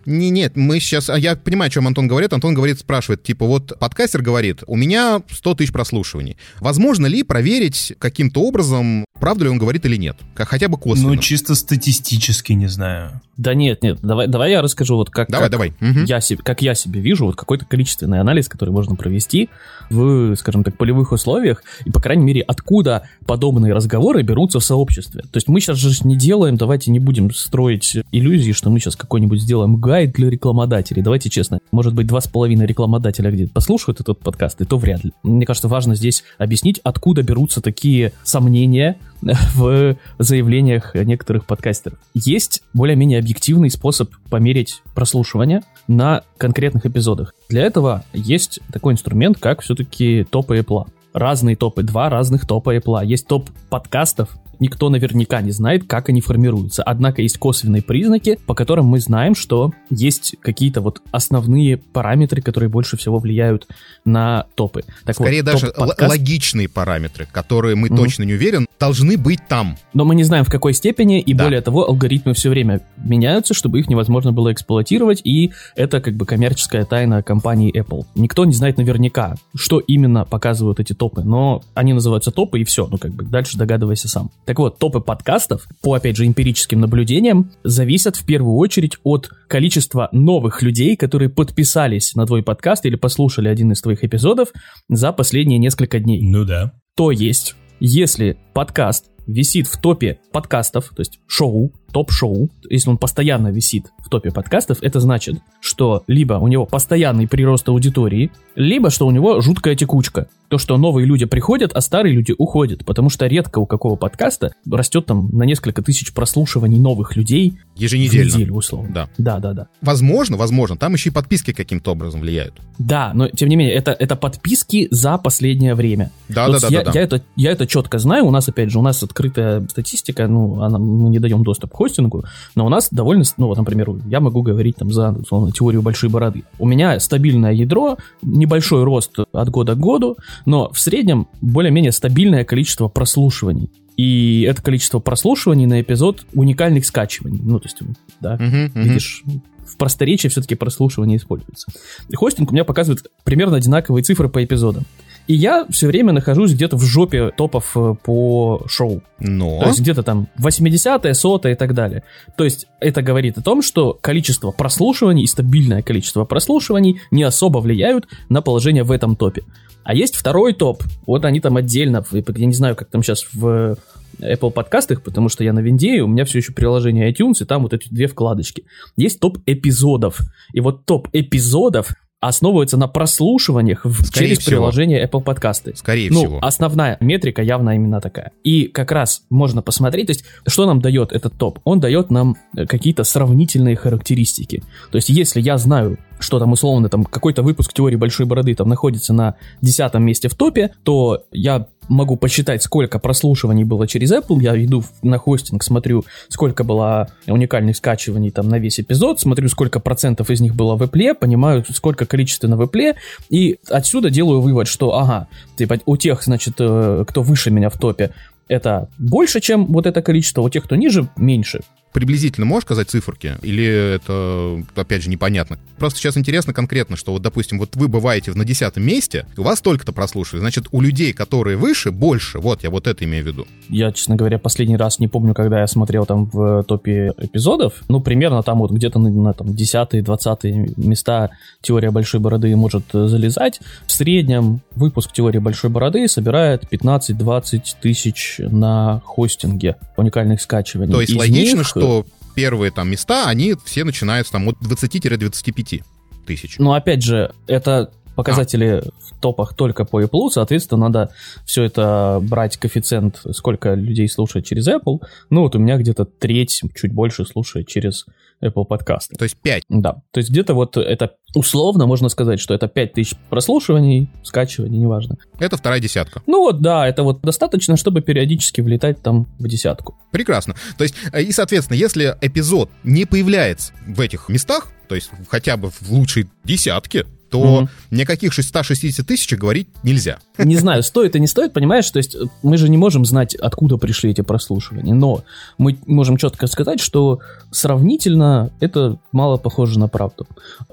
Не, 0.09 0.31
нет, 0.31 0.57
мы 0.57 0.79
сейчас... 0.79 1.09
а 1.11 1.19
Я 1.19 1.35
понимаю, 1.35 1.67
о 1.67 1.69
чем 1.69 1.85
Антон 1.85 2.07
говорит. 2.07 2.33
Антон 2.33 2.55
говорит, 2.55 2.79
спрашивает, 2.79 3.21
типа, 3.21 3.45
вот 3.45 3.77
подкастер 3.79 4.23
говорит, 4.23 4.63
у 4.65 4.75
меня 4.75 5.21
100 5.31 5.53
тысяч 5.53 5.71
прослушиваний. 5.71 6.35
Возможно 6.59 7.05
ли 7.05 7.21
проверить 7.21 7.93
каким-то 7.99 8.41
образом, 8.41 9.05
правда 9.19 9.45
ли 9.45 9.49
он 9.49 9.57
говорит 9.57 9.85
или 9.85 9.97
нет? 9.97 10.17
Как 10.33 10.47
хотя 10.49 10.67
бы 10.67 10.77
косвенно. 10.77 11.09
Ну, 11.09 11.15
чисто 11.17 11.55
статистически, 11.55 12.53
не 12.53 12.67
знаю. 12.67 13.21
Да 13.37 13.53
нет, 13.53 13.83
нет, 13.83 13.99
давай, 14.01 14.27
давай 14.27 14.51
я 14.51 14.61
расскажу, 14.61 14.95
вот 14.95 15.09
как, 15.09 15.29
Давай, 15.29 15.49
как 15.49 15.51
давай. 15.51 15.73
Я 16.05 16.19
себе, 16.19 16.41
как 16.43 16.61
я 16.61 16.75
себе 16.75 16.99
вижу, 16.99 17.25
вот 17.25 17.37
какой-то 17.37 17.65
количественный 17.65 18.19
анализ, 18.19 18.49
который 18.49 18.71
можно 18.71 18.95
провести 18.95 19.49
в, 19.89 20.35
скажем 20.35 20.65
так, 20.65 20.77
полевых 20.77 21.13
условиях, 21.13 21.63
и, 21.85 21.89
по 21.89 22.01
крайней 22.01 22.23
мере, 22.23 22.41
откуда 22.41 23.03
подобные 23.25 23.73
разговоры 23.73 24.23
берутся 24.23 24.59
в 24.59 24.63
сообществе. 24.65 25.21
То 25.21 25.37
есть 25.37 25.47
мы 25.47 25.61
сейчас 25.61 25.77
же 25.77 25.89
не 26.05 26.17
делаем, 26.17 26.57
давайте 26.57 26.91
не 26.91 26.99
будем 26.99 27.31
строить 27.33 27.95
иллюзии, 28.11 28.51
что 28.51 28.69
мы 28.69 28.79
сейчас 28.79 28.97
какой-нибудь 28.97 29.41
сделаем 29.41 29.77
гайд 29.77 30.11
для 30.11 30.29
рекламодателей. 30.29 31.01
Давайте 31.01 31.29
честно, 31.29 31.59
может 31.71 31.93
быть, 31.93 32.07
два 32.07 32.19
с 32.19 32.27
половиной 32.27 32.65
рекламодателя 32.65 33.31
где-то 33.31 33.53
послушают 33.53 34.01
этот 34.01 34.19
подкаст, 34.19 34.59
и 34.59 34.65
то 34.65 34.77
вряд 34.77 35.05
ли. 35.05 35.13
Мне 35.23 35.45
кажется, 35.45 35.69
важно 35.69 35.95
здесь 35.95 36.25
объяснить, 36.37 36.81
откуда 36.83 37.23
берутся 37.23 37.61
такие 37.61 38.11
сомнения 38.23 38.97
в 39.21 39.95
заявлениях 40.17 40.95
некоторых 40.95 41.45
подкастеров. 41.45 41.99
Есть 42.13 42.63
более-менее 42.73 43.19
объективный 43.19 43.69
способ 43.69 44.11
померить 44.29 44.81
прослушивание 44.95 45.61
на 45.87 46.23
конкретных 46.37 46.85
эпизодах. 46.85 47.33
Для 47.49 47.63
этого 47.63 48.03
есть 48.13 48.59
такой 48.71 48.93
инструмент, 48.93 49.37
как 49.39 49.61
все-таки 49.61 50.23
топы 50.29 50.59
Apple. 50.59 50.87
Разные 51.13 51.55
топы, 51.55 51.83
два 51.83 52.09
разных 52.09 52.45
топа 52.45 52.75
Apple. 52.75 53.05
Есть 53.05 53.27
топ 53.27 53.49
подкастов, 53.69 54.29
никто 54.59 54.89
наверняка 54.89 55.41
не 55.41 55.51
знает, 55.51 55.85
как 55.87 56.09
они 56.09 56.21
формируются. 56.21 56.83
Однако 56.83 57.21
есть 57.21 57.37
косвенные 57.37 57.81
признаки, 57.81 58.39
по 58.45 58.53
которым 58.55 58.85
мы 58.85 58.99
знаем, 58.99 59.35
что 59.35 59.73
есть 59.89 60.35
какие-то 60.41 60.81
вот 60.81 61.01
основные 61.11 61.77
параметры, 61.77 62.41
которые 62.41 62.69
больше 62.69 62.97
всего 62.97 63.19
влияют 63.19 63.67
на 64.05 64.45
топы. 64.55 64.83
Так 65.05 65.17
вот, 65.19 65.25
Скорее 65.25 65.43
даже 65.43 65.67
л- 65.67 65.73
топ-подкаст- 65.73 66.09
логичные 66.09 66.69
параметры, 66.69 67.27
которые 67.31 67.75
мы 67.75 67.89
точно 67.89 68.23
не 68.23 68.33
уверен, 68.33 68.65
должны 68.79 69.17
быть 69.17 69.39
там. 69.47 69.77
Но 69.93 70.05
мы 70.05 70.15
не 70.15 70.23
знаем, 70.23 70.45
в 70.45 70.49
какой 70.49 70.73
степени, 70.73 71.19
и 71.21 71.33
Да. 71.33 71.45
более 71.45 71.61
того, 71.61 71.87
алгоритмы 71.87 72.33
все 72.33 72.49
время 72.49 72.81
меняются, 72.97 73.53
чтобы 73.53 73.79
их 73.79 73.89
невозможно 73.89 74.31
было 74.31 74.51
эксплуатировать, 74.53 75.21
и 75.23 75.51
это 75.75 76.01
как 76.01 76.15
бы 76.15 76.25
коммерческая 76.25 76.85
тайна 76.85 77.21
компании 77.23 77.73
Apple. 77.77 78.05
Никто 78.15 78.45
не 78.45 78.53
знает 78.53 78.77
наверняка, 78.77 79.35
что 79.55 79.79
именно 79.79 80.25
показывают 80.25 80.79
эти 80.79 80.93
топы, 80.93 81.21
но 81.23 81.61
они 81.73 81.93
называются 81.93 82.31
топы, 82.31 82.59
и 82.61 82.63
все, 82.63 82.87
ну 82.87 82.97
как 82.97 83.11
бы 83.13 83.23
дальше 83.23 83.57
догадывайся 83.57 84.07
сам. 84.07 84.31
Так 84.49 84.57
вот, 84.57 84.79
топы 84.79 84.99
подкастов, 84.99 85.67
по, 85.83 85.93
опять 85.93 86.15
же, 86.15 86.25
эмпирическим 86.25 86.79
наблюдениям, 86.79 87.51
зависят 87.63 88.15
в 88.15 88.25
первую 88.25 88.55
очередь 88.55 88.97
от 89.03 89.29
количества 89.47 90.09
новых 90.11 90.63
людей, 90.63 90.95
которые 90.95 91.29
подписались 91.29 92.15
на 92.15 92.25
твой 92.25 92.41
подкаст 92.41 92.83
или 92.87 92.95
послушали 92.95 93.47
один 93.47 93.73
из 93.73 93.81
твоих 93.81 94.03
эпизодов 94.03 94.49
за 94.89 95.13
последние 95.13 95.59
несколько 95.59 95.99
дней. 95.99 96.23
Ну 96.23 96.45
да. 96.45 96.73
То 96.95 97.11
есть, 97.11 97.53
если 97.79 98.39
подкаст 98.55 99.11
висит 99.27 99.67
в 99.67 99.79
топе 99.79 100.19
подкастов, 100.31 100.89
то 100.95 101.01
есть 101.01 101.19
шоу, 101.27 101.71
топ-шоу, 101.89 102.49
если 102.69 102.89
он 102.89 102.97
постоянно 102.97 103.49
висит 103.49 103.87
в 103.99 104.09
топе 104.09 104.31
подкастов, 104.31 104.79
это 104.81 104.99
значит, 104.99 105.37
что 105.61 106.03
либо 106.07 106.33
у 106.33 106.47
него 106.47 106.65
постоянный 106.65 107.27
прирост 107.27 107.67
аудитории, 107.69 108.31
либо 108.55 108.89
что 108.89 109.07
у 109.07 109.11
него 109.11 109.41
жуткая 109.41 109.75
текучка. 109.75 110.27
То, 110.49 110.57
что 110.57 110.77
новые 110.77 111.05
люди 111.05 111.25
приходят, 111.25 111.71
а 111.73 111.81
старые 111.81 112.13
люди 112.13 112.33
уходят, 112.37 112.83
потому 112.83 113.09
что 113.09 113.27
редко 113.27 113.59
у 113.59 113.67
какого 113.67 113.95
подкаста 113.95 114.53
растет 114.69 115.05
там 115.05 115.29
на 115.31 115.43
несколько 115.43 115.83
тысяч 115.83 116.11
прослушиваний 116.11 116.79
новых 116.79 117.15
людей 117.15 117.59
Еженедельно. 117.75 118.31
в 118.31 118.35
неделю, 118.35 118.53
условно. 118.55 118.89
Да. 118.91 119.09
Да, 119.17 119.39
да, 119.39 119.53
да. 119.53 119.67
Возможно, 119.81 120.37
возможно, 120.37 120.75
там 120.75 120.93
еще 120.93 121.09
и 121.09 121.13
подписки 121.13 121.53
каким-то 121.53 121.91
образом 121.91 122.21
влияют. 122.21 122.55
Да, 122.79 123.11
но 123.13 123.29
тем 123.29 123.49
не 123.49 123.55
менее, 123.55 123.75
это, 123.75 123.91
это 123.91 124.15
подписки 124.15 124.87
за 124.89 125.17
последнее 125.17 125.75
время. 125.75 126.11
Да, 126.29 126.47
Вот 126.47 126.61
да, 126.61 126.69
да, 126.69 126.75
я, 126.75 126.83
да, 126.83 126.91
да. 126.91 126.99
я 126.99 127.05
это, 127.05 127.23
я 127.35 127.51
это 127.51 127.67
четко 127.67 127.99
знаю. 127.99 128.25
У 128.25 128.31
нас, 128.31 128.49
опять 128.49 128.71
же, 128.71 128.79
у 128.79 128.81
нас 128.81 129.03
открытая 129.03 129.65
статистика, 129.69 130.27
ну, 130.27 130.61
она, 130.61 130.79
мы 130.79 131.09
не 131.09 131.19
даем 131.19 131.43
доступ 131.43 131.73
хостингу, 131.79 132.25
но 132.55 132.65
у 132.65 132.69
нас 132.69 132.89
довольно, 132.91 133.23
ну, 133.37 133.47
вот, 133.47 133.57
например, 133.57 133.89
я 134.05 134.19
могу 134.19 134.41
говорить 134.41 134.75
там 134.75 134.91
за, 134.91 135.11
условно, 135.11 135.51
теорию 135.51 135.81
большой 135.81 136.09
бороды. 136.09 136.43
У 136.59 136.67
меня 136.67 136.99
стабильное 136.99 137.53
ядро, 137.53 137.97
небольшой 138.21 138.83
рост 138.83 139.17
от 139.31 139.49
года 139.49 139.75
к 139.75 139.79
году, 139.79 140.17
но 140.45 140.69
в 140.71 140.79
среднем 140.79 141.27
более-менее 141.41 141.93
стабильное 141.93 142.43
количество 142.43 142.89
прослушиваний. 142.89 143.69
И 143.95 144.41
это 144.43 144.61
количество 144.61 144.99
прослушиваний 144.99 145.65
на 145.65 145.81
эпизод 145.81 146.25
уникальных 146.33 146.85
скачиваний. 146.85 147.39
Ну, 147.41 147.59
то 147.59 147.67
есть, 147.67 147.79
да, 148.19 148.35
Мгм, 148.35 148.65
мгм. 148.65 148.81
видишь, 148.83 149.23
в 149.69 149.77
просторечии 149.77 150.27
все-таки 150.27 150.55
прослушивание 150.55 151.17
используется. 151.17 151.67
И 152.09 152.15
хостинг 152.15 152.51
у 152.51 152.53
меня 152.53 152.63
показывает 152.63 153.05
примерно 153.23 153.57
одинаковые 153.57 154.03
цифры 154.03 154.29
по 154.29 154.43
эпизодам. 154.43 154.85
И 155.27 155.35
я 155.35 155.67
все 155.69 155.85
время 155.85 156.11
нахожусь 156.11 156.53
где-то 156.53 156.75
в 156.75 156.81
жопе 156.81 157.29
топов 157.29 157.77
э, 157.77 157.93
по 158.03 158.63
шоу. 158.67 159.03
Но... 159.19 159.59
То 159.59 159.67
есть 159.67 159.79
где-то 159.79 160.01
там 160.01 160.27
80-е, 160.39 161.13
100 161.13 161.41
и 161.49 161.53
так 161.53 161.75
далее. 161.75 162.03
То 162.35 162.45
есть 162.45 162.65
это 162.79 163.03
говорит 163.03 163.37
о 163.37 163.43
том, 163.43 163.61
что 163.61 163.93
количество 163.93 164.49
прослушиваний 164.49 165.23
и 165.23 165.27
стабильное 165.27 165.83
количество 165.83 166.25
прослушиваний 166.25 167.01
не 167.11 167.21
особо 167.21 167.59
влияют 167.59 168.07
на 168.29 168.41
положение 168.41 168.83
в 168.83 168.91
этом 168.91 169.15
топе. 169.15 169.43
А 169.83 169.93
есть 169.93 170.15
второй 170.15 170.53
топ. 170.53 170.83
Вот 171.05 171.23
они 171.25 171.39
там 171.39 171.57
отдельно. 171.57 172.03
Я 172.11 172.45
не 172.47 172.53
знаю, 172.53 172.75
как 172.75 172.89
там 172.89 173.03
сейчас 173.03 173.27
в 173.31 173.77
Apple 174.21 174.51
подкастах, 174.51 175.01
потому 175.03 175.29
что 175.29 175.43
я 175.43 175.53
на 175.53 175.59
винде, 175.59 175.97
и 175.97 175.99
у 176.01 176.07
меня 176.07 176.25
все 176.25 176.39
еще 176.39 176.53
приложение 176.53 177.11
iTunes, 177.11 177.41
и 177.41 177.45
там 177.45 177.63
вот 177.63 177.73
эти 177.73 177.89
две 177.89 178.07
вкладочки. 178.07 178.63
Есть 178.95 179.19
топ 179.19 179.37
эпизодов. 179.45 180.19
И 180.53 180.59
вот 180.59 180.85
топ 180.85 181.07
эпизодов 181.13 181.93
основывается 182.21 182.75
на 182.75 182.89
прослушиваниях 182.89 183.85
в, 183.85 184.05
Скорее 184.05 184.27
через 184.27 184.39
всего. 184.39 184.57
приложение 184.57 185.05
Apple 185.07 185.23
подкасты. 185.23 185.73
Скорее 185.75 186.09
Ну, 186.11 186.19
всего. 186.19 186.39
основная 186.41 186.97
метрика 186.99 187.41
явно 187.41 187.75
именно 187.75 188.01
такая. 188.01 188.31
И 188.43 188.63
как 188.65 188.91
раз 188.91 189.23
можно 189.29 189.61
посмотреть, 189.61 190.07
то 190.07 190.11
есть, 190.11 190.25
что 190.45 190.65
нам 190.65 190.81
дает 190.81 191.13
этот 191.13 191.37
топ? 191.37 191.59
Он 191.63 191.79
дает 191.79 192.11
нам 192.11 192.35
э, 192.57 192.65
какие-то 192.65 193.05
сравнительные 193.05 193.77
характеристики. 193.77 194.63
То 194.91 194.97
есть, 194.97 195.07
если 195.09 195.39
я 195.39 195.57
знаю, 195.57 195.97
что 196.19 196.39
там 196.39 196.51
условно, 196.51 196.89
там 196.89 197.03
какой-то 197.03 197.41
выпуск 197.41 197.73
теории 197.73 197.95
большой 197.95 198.25
бороды 198.25 198.55
там 198.55 198.67
находится 198.67 199.13
на 199.13 199.35
десятом 199.61 200.03
месте 200.03 200.27
в 200.27 200.35
топе, 200.35 200.71
то 200.83 201.23
я 201.31 201.67
могу 201.87 202.15
посчитать, 202.17 202.61
сколько 202.61 202.99
прослушиваний 202.99 203.63
было 203.63 203.87
через 203.87 204.11
Apple, 204.11 204.41
я 204.41 204.63
иду 204.63 204.83
на 205.01 205.17
хостинг, 205.17 205.63
смотрю, 205.63 206.05
сколько 206.27 206.63
было 206.63 207.09
уникальных 207.27 207.75
скачиваний 207.75 208.29
там 208.29 208.47
на 208.47 208.59
весь 208.59 208.79
эпизод, 208.79 209.19
смотрю, 209.19 209.49
сколько 209.49 209.79
процентов 209.79 210.29
из 210.29 210.39
них 210.39 210.55
было 210.55 210.75
в 210.75 210.83
Apple, 210.83 211.15
понимаю, 211.15 211.65
сколько 211.73 212.05
количественно 212.05 212.57
в 212.57 212.61
Apple, 212.61 212.95
и 213.29 213.57
отсюда 213.69 214.09
делаю 214.09 214.41
вывод, 214.41 214.67
что, 214.67 214.95
ага, 214.95 215.27
типа, 215.57 215.79
у 215.85 215.97
тех, 215.97 216.23
значит, 216.23 216.55
э, 216.59 217.05
кто 217.07 217.23
выше 217.23 217.49
меня 217.49 217.69
в 217.69 217.77
топе, 217.77 218.11
это 218.47 218.89
больше, 218.97 219.41
чем 219.41 219.65
вот 219.67 219.85
это 219.85 220.01
количество, 220.01 220.41
у 220.41 220.49
тех, 220.49 220.63
кто 220.63 220.75
ниже, 220.75 221.09
меньше. 221.15 221.61
Приблизительно 221.93 222.45
можешь 222.45 222.65
сказать 222.65 222.89
циферки? 222.89 223.35
Или 223.41 223.95
это, 223.95 224.63
опять 224.75 225.03
же, 225.03 225.09
непонятно? 225.09 225.57
Просто 225.77 225.99
сейчас 225.99 226.17
интересно 226.17 226.53
конкретно, 226.53 226.95
что 226.95 227.13
вот, 227.13 227.21
допустим, 227.21 227.57
вот 227.57 227.75
вы 227.75 227.87
бываете 227.87 228.31
на 228.33 228.45
десятом 228.45 228.83
месте, 228.83 229.25
у 229.37 229.43
вас 229.43 229.61
только-то 229.61 229.91
прослушивали, 229.91 230.41
значит, 230.41 230.67
у 230.71 230.81
людей, 230.81 231.13
которые 231.13 231.57
выше, 231.57 231.91
больше. 231.91 232.39
Вот, 232.39 232.63
я 232.63 232.69
вот 232.69 232.85
это 232.85 233.05
имею 233.05 233.23
в 233.23 233.27
виду. 233.27 233.47
Я, 233.69 233.91
честно 233.91 234.15
говоря, 234.15 234.37
последний 234.37 234.77
раз 234.77 234.99
не 234.99 235.07
помню, 235.07 235.33
когда 235.33 235.61
я 235.61 235.67
смотрел 235.67 236.05
там 236.05 236.25
в 236.25 236.63
топе 236.63 237.13
эпизодов. 237.17 237.73
Ну, 237.87 238.01
примерно 238.01 238.43
там 238.43 238.59
вот 238.59 238.71
где-то 238.71 238.99
на, 238.99 239.09
на 239.09 239.33
там 239.33 239.47
10-20 239.47 240.73
места 240.77 241.31
теория 241.61 241.91
большой 241.91 242.19
бороды 242.19 242.55
может 242.55 242.83
э, 242.93 243.07
залезать. 243.07 243.59
В 243.87 243.91
среднем 243.91 244.61
выпуск 244.75 245.11
теории 245.11 245.39
большой 245.39 245.69
бороды 245.69 246.07
собирает 246.07 246.63
15-20 246.71 247.61
тысяч 247.81 248.35
на 248.39 249.01
хостинге 249.05 249.77
уникальных 249.97 250.41
скачиваний. 250.41 250.93
То 250.93 251.01
есть 251.01 251.13
Из 251.13 251.17
логично, 251.17 251.57
них, 251.57 251.67
что 251.67 251.88
первые 252.35 252.71
там 252.71 252.89
места, 252.89 253.27
они 253.27 253.55
все 253.65 253.83
начинаются 253.83 254.33
там 254.33 254.47
от 254.47 254.55
20-25 254.57 255.83
тысяч. 256.25 256.55
Ну, 256.59 256.73
опять 256.73 257.03
же, 257.03 257.33
это 257.47 257.91
показатели 258.15 258.83
в 258.99 259.19
топах 259.19 259.53
только 259.53 259.85
по 259.85 260.01
Apple, 260.01 260.29
соответственно, 260.29 260.89
надо 260.89 261.11
все 261.45 261.63
это 261.63 262.19
брать 262.21 262.57
коэффициент, 262.57 263.21
сколько 263.31 263.73
людей 263.73 264.07
слушает 264.09 264.45
через 264.45 264.67
Apple. 264.67 264.99
Ну, 265.29 265.41
вот 265.41 265.55
у 265.55 265.59
меня 265.59 265.77
где-то 265.77 266.05
треть, 266.05 266.61
чуть 266.75 266.93
больше 266.93 267.25
слушает 267.25 267.67
через 267.67 268.05
Apple 268.43 268.65
подкасты. 268.65 269.15
То 269.15 269.23
есть 269.23 269.37
5. 269.41 269.63
Да, 269.69 270.01
то 270.11 270.19
есть 270.19 270.29
где-то 270.29 270.53
вот 270.53 270.77
это 270.77 271.11
условно 271.35 271.85
можно 271.85 272.09
сказать, 272.09 272.39
что 272.39 272.53
это 272.53 272.67
5000 272.67 273.15
прослушиваний, 273.29 274.09
скачиваний, 274.23 274.79
неважно. 274.79 275.17
Это 275.39 275.57
вторая 275.57 275.79
десятка. 275.79 276.21
Ну 276.25 276.39
вот, 276.39 276.61
да, 276.61 276.87
это 276.87 277.03
вот 277.03 277.21
достаточно, 277.21 277.77
чтобы 277.77 278.01
периодически 278.01 278.61
влетать 278.61 279.01
там 279.01 279.27
в 279.39 279.47
десятку. 279.47 279.97
Прекрасно. 280.11 280.55
То 280.77 280.83
есть, 280.83 280.95
э, 281.11 281.21
и, 281.21 281.31
соответственно, 281.31 281.77
если 281.77 282.15
эпизод 282.21 282.69
не 282.83 283.05
появляется 283.05 283.73
в 283.85 283.99
этих 283.99 284.29
местах, 284.29 284.71
то 284.87 284.95
есть 284.95 285.11
хотя 285.29 285.55
бы 285.57 285.69
в 285.69 285.91
лучшей 285.91 286.27
десятке, 286.43 287.05
то 287.29 287.61
Мгм. 287.61 287.69
никаких 287.91 288.33
160 288.33 289.05
тысяч 289.05 289.33
говорить 289.35 289.67
нельзя. 289.83 290.17
Не 290.37 290.55
знаю, 290.55 290.83
стоит 290.83 291.15
и 291.15 291.19
не 291.19 291.27
стоит, 291.27 291.53
понимаешь? 291.53 291.89
То 291.91 291.97
есть 291.97 292.15
э, 292.15 292.19
мы 292.43 292.57
же 292.57 292.69
не 292.69 292.77
можем 292.77 293.05
знать, 293.05 293.35
откуда 293.35 293.77
пришли 293.77 294.11
эти 294.11 294.21
прослушивания, 294.21 294.93
но 294.93 295.23
мы 295.57 295.77
можем 295.85 296.17
четко 296.17 296.47
сказать, 296.47 296.79
что 296.79 297.19
сравнительно 297.51 298.51
это 298.59 298.97
мало 299.11 299.37
похоже 299.37 299.79
на 299.79 299.87
правду. 299.87 300.25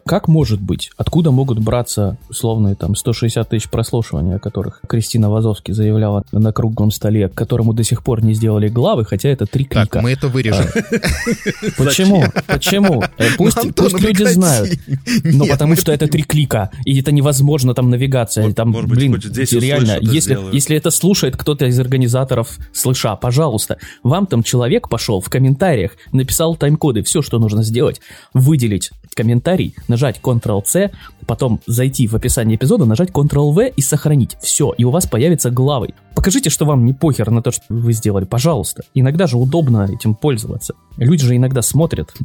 Как 0.06 0.28
может 0.28 0.60
быть? 0.60 0.90
Откуда 0.96 1.30
могут 1.30 1.58
браться 1.58 2.16
условные 2.28 2.74
там 2.74 2.94
160 2.94 3.48
тысяч 3.48 3.68
прослушиваний, 3.68 4.36
о 4.36 4.38
которых 4.38 4.80
Кристина 4.88 5.30
Вазовски 5.30 5.72
заявляла 5.72 6.22
на 6.32 6.52
круглом 6.52 6.90
столе, 6.90 7.28
к 7.28 7.34
которому 7.34 7.72
до 7.74 7.82
сих 7.84 8.02
пор 8.04 8.24
не 8.24 8.34
сделали 8.34 8.68
главы, 8.68 9.04
хотя 9.04 9.28
это 9.28 9.46
три 9.46 9.64
клика. 9.64 9.88
Так, 9.88 10.02
мы 10.02 10.12
это 10.12 10.28
вырежем. 10.28 10.66
Почему? 11.76 12.24
Почему? 12.46 13.02
Э, 13.18 13.28
Пусть, 13.36 13.58
люди 14.00 14.24
знают. 14.24 14.70
Нет, 15.24 15.50
потому 15.50 15.76
что 15.76 15.92
это 15.92 16.06
три 16.06 16.22
клика, 16.22 16.45
и 16.84 17.00
это 17.00 17.12
невозможно 17.12 17.74
там 17.74 17.90
навигация. 17.90 18.46
Вот, 18.46 18.56
там, 18.56 18.70
может 18.70 18.88
быть, 18.88 18.98
блин, 18.98 19.12
хоть 19.14 19.24
здесь 19.24 19.52
реально, 19.52 19.98
если, 20.00 20.32
сделают. 20.32 20.54
если 20.54 20.76
это 20.76 20.90
слушает 20.90 21.36
кто-то 21.36 21.66
из 21.66 21.78
организаторов 21.78 22.58
слыша, 22.72 23.16
пожалуйста, 23.16 23.78
вам 24.02 24.26
там 24.26 24.42
человек 24.42 24.88
пошел 24.88 25.20
в 25.20 25.28
комментариях, 25.28 25.92
написал 26.12 26.56
тайм-коды, 26.56 27.02
все, 27.02 27.22
что 27.22 27.38
нужно 27.38 27.62
сделать, 27.62 28.00
выделить 28.34 28.90
комментарий, 29.14 29.74
нажать 29.88 30.20
Ctrl-C, 30.22 30.92
потом 31.26 31.60
зайти 31.66 32.06
в 32.06 32.14
описание 32.14 32.56
эпизода, 32.56 32.84
нажать 32.84 33.10
Ctrl-V 33.10 33.72
и 33.74 33.82
сохранить. 33.82 34.36
Все, 34.42 34.72
и 34.76 34.84
у 34.84 34.90
вас 34.90 35.06
появится 35.06 35.50
главы. 35.50 35.94
Покажите, 36.14 36.50
что 36.50 36.64
вам 36.64 36.84
не 36.84 36.92
похер 36.92 37.30
на 37.30 37.42
то, 37.42 37.50
что 37.50 37.62
вы 37.68 37.92
сделали, 37.92 38.24
пожалуйста. 38.24 38.84
Иногда 38.94 39.26
же 39.26 39.36
удобно 39.36 39.88
этим 39.92 40.14
пользоваться. 40.14 40.74
Люди 40.96 41.24
же 41.24 41.36
иногда 41.36 41.62
смотрят. 41.62 42.14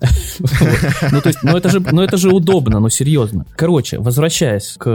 Ну, 1.12 1.20
то 1.22 1.30
есть, 1.30 1.40
ну 1.44 1.58
это 1.58 1.70
же, 1.70 1.80
ну 1.80 2.36
удобно, 2.36 2.80
ну 2.80 2.90
серьезно. 2.90 3.46
Короче, 3.56 4.00
возвращаясь 4.12 4.76
к 4.78 4.86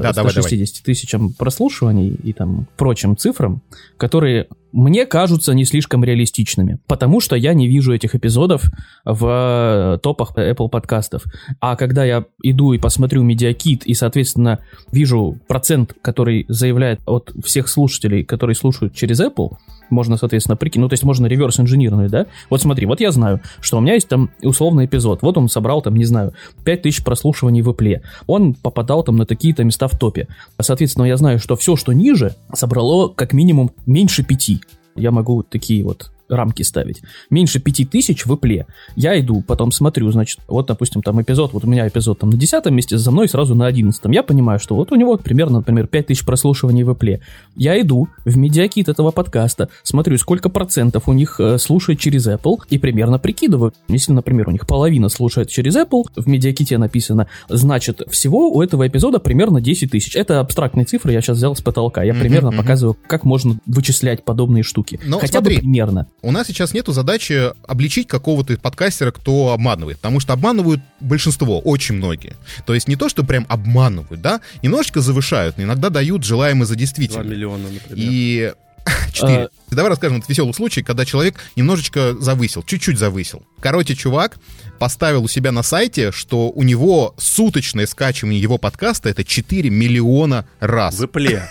Да, 0.00 0.12
давай, 0.12 0.30
160 0.30 0.84
тысячам 0.84 1.32
прослушиваний 1.32 2.08
и 2.08 2.32
там 2.32 2.68
прочим 2.76 3.16
цифрам, 3.16 3.62
которые 3.96 4.46
мне 4.72 5.06
кажутся 5.06 5.52
не 5.52 5.64
слишком 5.64 6.04
реалистичными, 6.04 6.78
потому 6.86 7.20
что 7.20 7.36
я 7.36 7.54
не 7.54 7.68
вижу 7.68 7.94
этих 7.94 8.14
эпизодов 8.14 8.70
в 9.04 9.94
э, 9.94 9.98
топах 10.02 10.36
Apple 10.36 10.68
подкастов. 10.68 11.24
А 11.60 11.76
когда 11.76 12.04
я 12.04 12.24
иду 12.42 12.72
и 12.72 12.78
посмотрю 12.78 13.22
медиакит 13.22 13.84
и, 13.86 13.94
соответственно, 13.94 14.60
вижу 14.92 15.38
процент, 15.48 15.94
который 16.02 16.46
заявляет 16.48 17.00
от 17.06 17.32
всех 17.44 17.68
слушателей, 17.68 18.24
которые 18.24 18.56
слушают 18.56 18.94
через 18.94 19.20
Apple, 19.20 19.56
можно, 19.90 20.16
соответственно, 20.16 20.56
прикинуть, 20.56 20.80
ну, 20.80 20.88
то 20.88 20.94
есть 20.94 21.02
можно 21.02 21.26
реверс 21.26 21.60
инжинировать, 21.60 22.10
да? 22.10 22.26
Вот 22.48 22.62
смотри, 22.62 22.86
вот 22.86 23.00
я 23.00 23.10
знаю, 23.10 23.40
что 23.60 23.76
у 23.76 23.80
меня 23.80 23.94
есть 23.94 24.08
там 24.08 24.30
условный 24.42 24.86
эпизод, 24.86 25.20
вот 25.22 25.36
он 25.36 25.48
собрал 25.48 25.82
там, 25.82 25.96
не 25.96 26.04
знаю, 26.04 26.32
5000 26.64 27.04
прослушиваний 27.04 27.60
в 27.60 27.68
Apple, 27.68 28.00
он 28.26 28.54
попадал 28.54 29.02
там 29.02 29.16
на 29.16 29.26
такие-то 29.26 29.64
места 29.64 29.88
в 29.88 29.98
топе. 29.98 30.28
Соответственно, 30.60 31.04
я 31.04 31.16
знаю, 31.16 31.38
что 31.38 31.56
все, 31.56 31.76
что 31.76 31.92
ниже, 31.92 32.34
собрало 32.54 33.08
как 33.08 33.32
минимум 33.32 33.72
меньше 33.84 34.22
пяти. 34.22 34.59
Я 35.00 35.10
могу 35.10 35.42
такие 35.42 35.82
вот 35.82 36.12
рамки 36.30 36.62
ставить. 36.62 37.02
Меньше 37.28 37.60
5000 37.60 38.26
в 38.26 38.32
Apple. 38.32 38.66
Я 38.96 39.18
иду, 39.20 39.42
потом 39.46 39.72
смотрю, 39.72 40.10
значит, 40.10 40.40
вот, 40.48 40.66
допустим, 40.66 41.02
там 41.02 41.20
эпизод, 41.20 41.52
вот 41.52 41.64
у 41.64 41.66
меня 41.66 41.86
эпизод 41.86 42.20
там 42.20 42.30
на 42.30 42.36
10 42.36 42.66
месте, 42.66 42.96
за 42.96 43.10
мной 43.10 43.28
сразу 43.28 43.54
на 43.54 43.66
11. 43.66 44.02
Я 44.06 44.22
понимаю, 44.22 44.58
что 44.58 44.76
вот 44.76 44.92
у 44.92 44.96
него 44.96 45.16
примерно, 45.16 45.58
например, 45.58 45.86
5000 45.86 46.24
прослушиваний 46.24 46.82
в 46.82 46.90
Apple. 46.90 47.20
Я 47.56 47.80
иду 47.80 48.08
в 48.24 48.36
медиакит 48.36 48.88
этого 48.88 49.10
подкаста, 49.10 49.68
смотрю, 49.82 50.16
сколько 50.18 50.48
процентов 50.48 51.08
у 51.08 51.12
них 51.12 51.40
э, 51.40 51.58
слушает 51.58 51.98
через 51.98 52.26
Apple, 52.26 52.58
и 52.68 52.78
примерно 52.78 53.18
прикидываю. 53.18 53.72
Если, 53.88 54.12
например, 54.12 54.48
у 54.48 54.52
них 54.52 54.66
половина 54.66 55.08
слушает 55.08 55.48
через 55.50 55.76
Apple, 55.76 56.04
в 56.16 56.26
медиаките 56.28 56.78
написано, 56.78 57.28
значит, 57.48 58.02
всего 58.10 58.50
у 58.50 58.62
этого 58.62 58.86
эпизода 58.86 59.18
примерно 59.18 59.60
10 59.60 59.90
тысяч. 59.90 60.16
Это 60.16 60.40
абстрактные 60.40 60.84
цифры, 60.84 61.12
я 61.12 61.20
сейчас 61.20 61.36
взял 61.36 61.54
с 61.54 61.60
потолка. 61.60 62.02
Я 62.02 62.14
примерно 62.14 62.48
mm-hmm. 62.48 62.56
показываю, 62.56 62.96
как 63.06 63.24
можно 63.24 63.58
вычислять 63.66 64.24
подобные 64.24 64.62
штуки. 64.62 65.00
Но 65.04 65.18
Хотя 65.18 65.38
смотри, 65.38 65.56
бы 65.56 65.60
примерно. 65.62 66.06
У 66.22 66.30
нас 66.32 66.46
сейчас 66.46 66.74
нету 66.74 66.92
задачи 66.92 67.52
обличить 67.66 68.08
какого-то 68.08 68.56
подкастера, 68.58 69.10
кто 69.10 69.52
обманывает. 69.52 69.98
Потому 69.98 70.20
что 70.20 70.32
обманывают 70.32 70.80
большинство, 71.00 71.60
очень 71.60 71.96
многие. 71.96 72.36
То 72.66 72.74
есть 72.74 72.88
не 72.88 72.96
то, 72.96 73.08
что 73.08 73.24
прям 73.24 73.46
обманывают, 73.48 74.20
да, 74.20 74.40
немножечко 74.62 75.00
завышают, 75.00 75.56
иногда 75.58 75.90
дают 75.90 76.24
желаемое 76.24 76.66
за 76.66 76.76
действительное. 76.76 77.24
2 77.24 77.32
миллиона, 77.32 77.68
например. 77.70 77.96
И 77.96 78.52
Четыре. 79.12 79.44
А... 79.44 79.48
Давай 79.70 79.90
расскажем 79.90 80.18
этот 80.18 80.28
веселый 80.28 80.54
случай, 80.54 80.82
когда 80.82 81.04
человек 81.04 81.36
немножечко 81.56 82.14
завысил, 82.18 82.62
чуть-чуть 82.62 82.98
завысил. 82.98 83.42
Короче, 83.60 83.94
чувак 83.94 84.38
поставил 84.78 85.24
у 85.24 85.28
себя 85.28 85.52
на 85.52 85.62
сайте, 85.62 86.10
что 86.12 86.50
у 86.50 86.62
него 86.62 87.14
суточное 87.18 87.86
скачивание 87.86 88.40
его 88.40 88.58
подкаста 88.58 89.08
это 89.08 89.24
4 89.24 89.68
миллиона 89.70 90.46
раз. 90.60 90.98
В 90.98 91.04
Apple. 91.04 91.42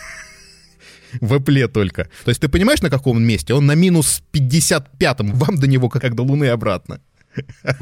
В 1.22 1.34
Apple 1.34 1.68
только. 1.68 2.10
То 2.24 2.30
есть 2.30 2.42
ты 2.42 2.50
понимаешь, 2.50 2.82
на 2.82 2.90
каком 2.90 3.18
он 3.18 3.26
месте? 3.26 3.54
Он 3.54 3.66
на 3.66 3.76
минус 3.76 4.22
55-м, 4.34 5.34
вам 5.34 5.58
до 5.58 5.68
него 5.68 5.90
как 5.90 6.16
до 6.16 6.24
Луны 6.24 6.50
обратно. 6.50 7.02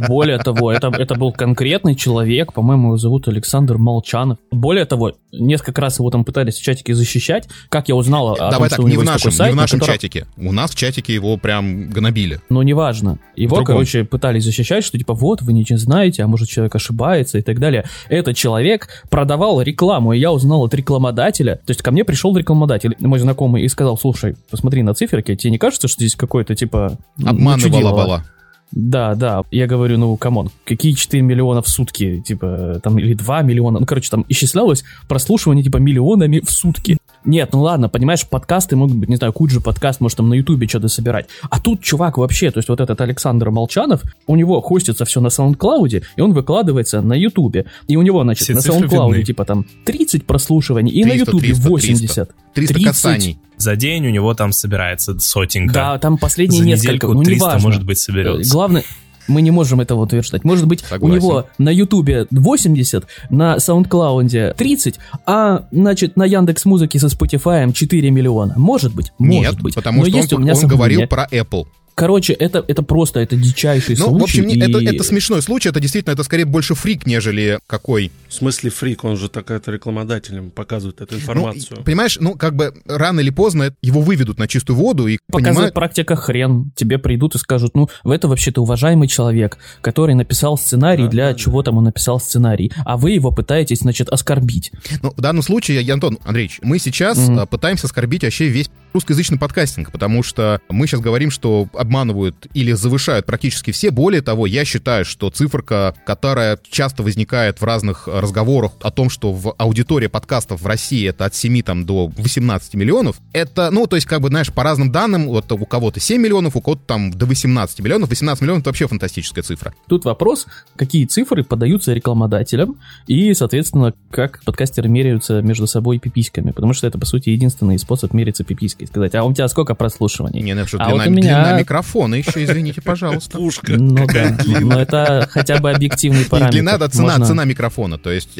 Более 0.07 0.37
того, 0.37 0.71
это, 0.71 0.87
это 0.87 1.15
был 1.15 1.31
конкретный 1.31 1.95
человек, 1.95 2.53
по-моему, 2.53 2.89
его 2.89 2.97
зовут 2.97 3.27
Александр 3.27 3.77
Молчанов. 3.77 4.37
Более 4.51 4.85
того, 4.85 5.13
несколько 5.31 5.81
раз 5.81 5.99
его 5.99 6.09
там 6.09 6.23
пытались 6.23 6.57
в 6.57 6.63
чатике 6.63 6.93
защищать. 6.93 7.47
Как 7.69 7.87
я 7.89 7.95
узнал 7.95 8.33
о 8.33 8.37
Давай 8.37 8.51
том, 8.51 8.61
так, 8.61 8.73
что 8.73 8.83
у 8.83 8.87
не 8.87 8.97
в 8.97 9.03
нашем, 9.03 9.31
сайт, 9.31 9.51
не 9.51 9.53
в 9.53 9.57
нашем 9.57 9.79
котором... 9.79 9.95
чатике. 9.95 10.27
У 10.37 10.51
нас 10.51 10.71
в 10.71 10.75
чатике 10.75 11.13
его 11.13 11.37
прям 11.37 11.89
гнобили. 11.89 12.39
Ну, 12.49 12.61
неважно. 12.61 13.19
Его, 13.35 13.63
короче, 13.63 14.03
пытались 14.03 14.43
защищать, 14.43 14.83
что 14.83 14.97
типа 14.97 15.13
вот, 15.13 15.41
вы 15.41 15.53
ничего 15.53 15.77
знаете, 15.77 16.23
а 16.23 16.27
может 16.27 16.49
человек 16.49 16.75
ошибается 16.75 17.37
и 17.37 17.41
так 17.41 17.59
далее. 17.59 17.85
Этот 18.09 18.35
человек 18.35 19.03
продавал 19.09 19.61
рекламу, 19.61 20.13
и 20.13 20.19
я 20.19 20.31
узнал 20.31 20.63
от 20.63 20.73
рекламодателя. 20.73 21.55
То 21.65 21.71
есть 21.71 21.81
ко 21.81 21.91
мне 21.91 22.03
пришел 22.03 22.35
рекламодатель, 22.35 22.95
мой 22.99 23.19
знакомый, 23.19 23.63
и 23.63 23.67
сказал, 23.67 23.97
слушай, 23.97 24.35
посмотри 24.49 24.83
на 24.83 24.93
циферки, 24.93 25.35
тебе 25.35 25.51
не 25.51 25.57
кажется, 25.57 25.87
что 25.87 25.99
здесь 25.99 26.15
какой-то 26.15 26.55
типа... 26.55 26.97
Обман 27.23 27.59
бала 27.71 28.23
да, 28.71 29.15
да, 29.15 29.43
я 29.51 29.67
говорю, 29.67 29.97
ну, 29.97 30.17
come 30.17 30.36
on, 30.36 30.49
какие 30.65 30.93
4 30.93 31.23
миллиона 31.23 31.61
в 31.61 31.67
сутки, 31.67 32.21
типа, 32.25 32.79
там, 32.83 32.99
или 32.99 33.13
2 33.13 33.41
миллиона, 33.41 33.79
ну, 33.79 33.85
короче, 33.85 34.09
там 34.09 34.25
исчислялось 34.27 34.83
прослушивание, 35.07 35.63
типа, 35.63 35.77
миллионами 35.77 36.39
в 36.39 36.51
сутки. 36.51 36.97
Нет, 37.27 37.49
ну 37.51 37.61
ладно, 37.61 37.89
понимаешь, 37.89 38.25
подкасты 38.25 38.77
могут 38.77 38.95
быть, 38.95 39.09
не 39.09 39.17
знаю, 39.17 39.33
Куджи 39.33 39.59
подкаст, 39.59 39.99
может 39.99 40.17
там 40.17 40.29
на 40.29 40.35
Ютубе 40.35 40.65
что-то 40.65 40.87
собирать. 40.87 41.27
А 41.49 41.59
тут 41.59 41.81
чувак 41.81 42.17
вообще, 42.17 42.51
то 42.51 42.59
есть 42.59 42.69
вот 42.69 42.79
этот 42.79 43.01
Александр 43.01 43.49
Молчанов, 43.51 44.01
у 44.27 44.35
него 44.37 44.61
хостится 44.61 45.03
все 45.03 45.19
на 45.19 45.27
SoundCloud, 45.27 46.03
и 46.15 46.21
он 46.21 46.31
выкладывается 46.31 47.01
на 47.01 47.13
Ютубе. 47.13 47.65
И 47.89 47.97
у 47.97 48.01
него, 48.01 48.23
значит, 48.23 48.43
все 48.43 48.53
на 48.53 48.59
SoundCloud 48.59 49.23
типа 49.23 49.43
там 49.43 49.65
30 49.83 50.25
прослушиваний, 50.25 50.91
и 50.91 51.03
300, 51.03 51.15
на 51.15 51.19
Ютубе 51.19 51.53
80. 51.53 52.29
300, 52.53 52.73
300 52.73 52.89
касаний. 52.89 53.39
За 53.57 53.75
день 53.75 54.07
у 54.07 54.09
него 54.09 54.33
там 54.33 54.53
собирается 54.53 55.19
сотенька. 55.19 55.73
Да, 55.73 55.99
там 55.99 56.17
последние 56.17 56.61
За 56.61 56.65
несколько, 56.65 57.07
ну 57.07 57.23
300, 57.23 57.45
неважно. 57.45 57.67
может 57.67 57.83
быть, 57.83 57.97
соберется. 57.97 58.51
Главное, 58.53 58.83
мы 59.27 59.41
не 59.41 59.51
можем 59.51 59.81
этого 59.81 60.01
утверждать. 60.01 60.43
Может 60.43 60.67
быть, 60.67 60.81
Согласен. 60.81 61.05
у 61.05 61.15
него 61.15 61.45
на 61.57 61.69
Ютубе 61.69 62.27
80, 62.31 63.05
на 63.29 63.57
SoundCloud 63.57 64.53
30, 64.53 64.99
а, 65.25 65.65
значит, 65.71 66.15
на 66.17 66.25
Яндекс 66.25 66.65
Музыке 66.65 66.99
со 66.99 67.07
Spotify 67.07 67.71
4 67.71 68.11
миллиона. 68.11 68.53
Может 68.57 68.93
быть, 68.93 69.11
может 69.17 69.53
Нет, 69.53 69.61
быть. 69.61 69.75
потому 69.75 70.03
Но 70.03 70.21
что 70.21 70.35
он, 70.37 70.49
он 70.49 70.67
говорил 70.67 71.07
про 71.07 71.27
Apple. 71.31 71.67
Короче, 71.97 72.33
это, 72.33 72.63
это 72.67 72.83
просто, 72.83 73.21
это 73.21 73.35
дичайший 73.35 73.95
ну, 73.97 74.09
случай. 74.09 74.19
в 74.19 74.23
общем, 74.23 74.43
и... 74.49 74.59
это, 74.59 74.77
это 74.77 75.03
смешной 75.03 75.41
случай, 75.41 75.69
это 75.69 75.79
действительно, 75.79 76.13
это 76.13 76.21
скорее 76.21 76.45
больше 76.45 76.75
фрик, 76.75 77.07
нежели 77.07 77.59
какой. 77.65 78.11
В 78.29 78.33
смысле 78.35 78.69
фрик? 78.69 79.03
Он 79.03 79.17
же 79.17 79.29
так 79.29 79.49
это 79.49 79.71
рекламодателем 79.71 80.51
показывает 80.51 81.01
эту 81.01 81.15
информацию. 81.15 81.77
Ну, 81.77 81.83
понимаешь, 81.83 82.19
ну, 82.19 82.35
как 82.35 82.55
бы 82.55 82.71
рано 82.85 83.21
или 83.21 83.31
поздно 83.31 83.73
его 83.81 84.01
выведут 84.01 84.37
на 84.37 84.47
чистую 84.47 84.77
воду 84.77 85.07
и 85.07 85.17
Показывает 85.25 85.55
понимают... 85.55 85.73
практика 85.73 86.15
хрен. 86.15 86.71
Тебе 86.75 86.99
придут 86.99 87.33
и 87.33 87.39
скажут, 87.39 87.73
ну, 87.73 87.89
в 88.03 88.11
это 88.11 88.27
вообще-то 88.27 88.61
уважаемый 88.61 89.07
человек, 89.07 89.57
который 89.81 90.13
написал 90.13 90.55
сценарий, 90.59 91.05
да, 91.05 91.09
для 91.09 91.31
да, 91.31 91.33
чего 91.33 91.63
там 91.63 91.79
он 91.79 91.85
написал 91.85 92.19
сценарий, 92.19 92.71
а 92.85 92.97
вы 92.97 93.09
его 93.09 93.31
пытаетесь, 93.31 93.79
значит, 93.79 94.09
оскорбить. 94.09 94.71
Ну, 95.01 95.13
в 95.17 95.19
данном 95.19 95.41
случае, 95.41 95.91
Антон 95.91 96.19
Андреевич, 96.23 96.59
мы 96.61 96.77
сейчас 96.77 97.17
mm-hmm. 97.17 97.47
пытаемся 97.47 97.87
оскорбить 97.87 98.23
вообще 98.23 98.49
весь 98.49 98.69
русскоязычный 98.93 99.37
подкастинг, 99.37 99.91
потому 99.91 100.23
что 100.23 100.59
мы 100.69 100.87
сейчас 100.87 101.01
говорим, 101.01 101.31
что 101.31 101.67
обманывают 101.87 102.47
или 102.53 102.73
завышают 102.73 103.25
практически 103.25 103.71
все. 103.71 103.91
Более 103.91 104.21
того, 104.21 104.45
я 104.45 104.65
считаю, 104.65 105.05
что 105.05 105.29
циферка, 105.29 105.95
которая 106.05 106.59
часто 106.69 107.01
возникает 107.01 107.61
в 107.61 107.63
разных 107.63 108.07
разговорах 108.07 108.73
о 108.81 108.91
том, 108.91 109.09
что 109.09 109.31
в 109.31 109.55
аудитории 109.57 110.07
подкастов 110.07 110.61
в 110.61 110.67
России 110.67 111.07
это 111.07 111.25
от 111.25 111.33
7 111.33 111.61
там, 111.61 111.85
до 111.85 112.11
18 112.17 112.75
миллионов, 112.75 113.17
это, 113.33 113.71
ну, 113.71 113.87
то 113.87 113.95
есть, 113.95 114.05
как 114.05 114.21
бы, 114.21 114.27
знаешь, 114.27 114.51
по 114.51 114.63
разным 114.63 114.91
данным, 114.91 115.27
вот 115.27 115.51
у 115.51 115.65
кого-то 115.65 115.99
7 115.99 116.21
миллионов, 116.21 116.55
у 116.55 116.61
кого-то 116.61 116.81
там 116.85 117.11
до 117.11 117.25
18 117.25 117.79
миллионов. 117.79 118.09
18 118.09 118.41
миллионов— 118.41 118.61
это 118.63 118.69
вообще 118.69 118.87
фантастическая 118.87 119.43
цифра. 119.43 119.73
Тут 119.87 120.05
вопрос, 120.05 120.45
какие 120.75 121.05
цифры 121.05 121.43
подаются 121.43 121.93
рекламодателям 121.93 122.75
и, 123.07 123.33
соответственно, 123.33 123.93
как 124.11 124.43
подкастеры 124.43 124.89
меряются 124.89 125.41
между 125.41 125.67
собой 125.67 125.99
пиписьками, 125.99 126.51
потому 126.51 126.73
что 126.73 126.85
это, 126.87 126.97
по 126.97 127.05
сути, 127.05 127.29
единственный 127.29 127.79
способ 127.79 128.13
мериться 128.13 128.43
пиписькой. 128.43 128.87
Сказать, 128.87 129.15
а 129.15 129.23
у 129.23 129.33
тебя 129.33 129.47
сколько 129.47 129.73
прослушиваний? 129.73 130.41
Не, 130.41 130.53
ну, 130.53 130.65
что 130.65 130.77
а 130.77 130.89
длина, 130.89 131.03
вот 131.03 131.07
у 131.07 131.11
меня... 131.11 131.43
длина 131.43 131.59
микрофона 131.59 131.76
еще, 131.81 132.43
извините, 132.43 132.81
пожалуйста. 132.81 133.37
Пушка. 133.37 133.73
Ну 133.77 134.05
да, 134.07 134.37
но 134.61 134.79
это 134.79 135.27
хотя 135.29 135.59
бы 135.59 135.71
объективный 135.71 136.25
параметр. 136.25 136.51
Длина, 136.51 136.77
да, 136.77 136.87
цена, 136.89 137.19
цена 137.25 137.45
микрофона, 137.45 137.97
то 137.97 138.11
есть... 138.11 138.39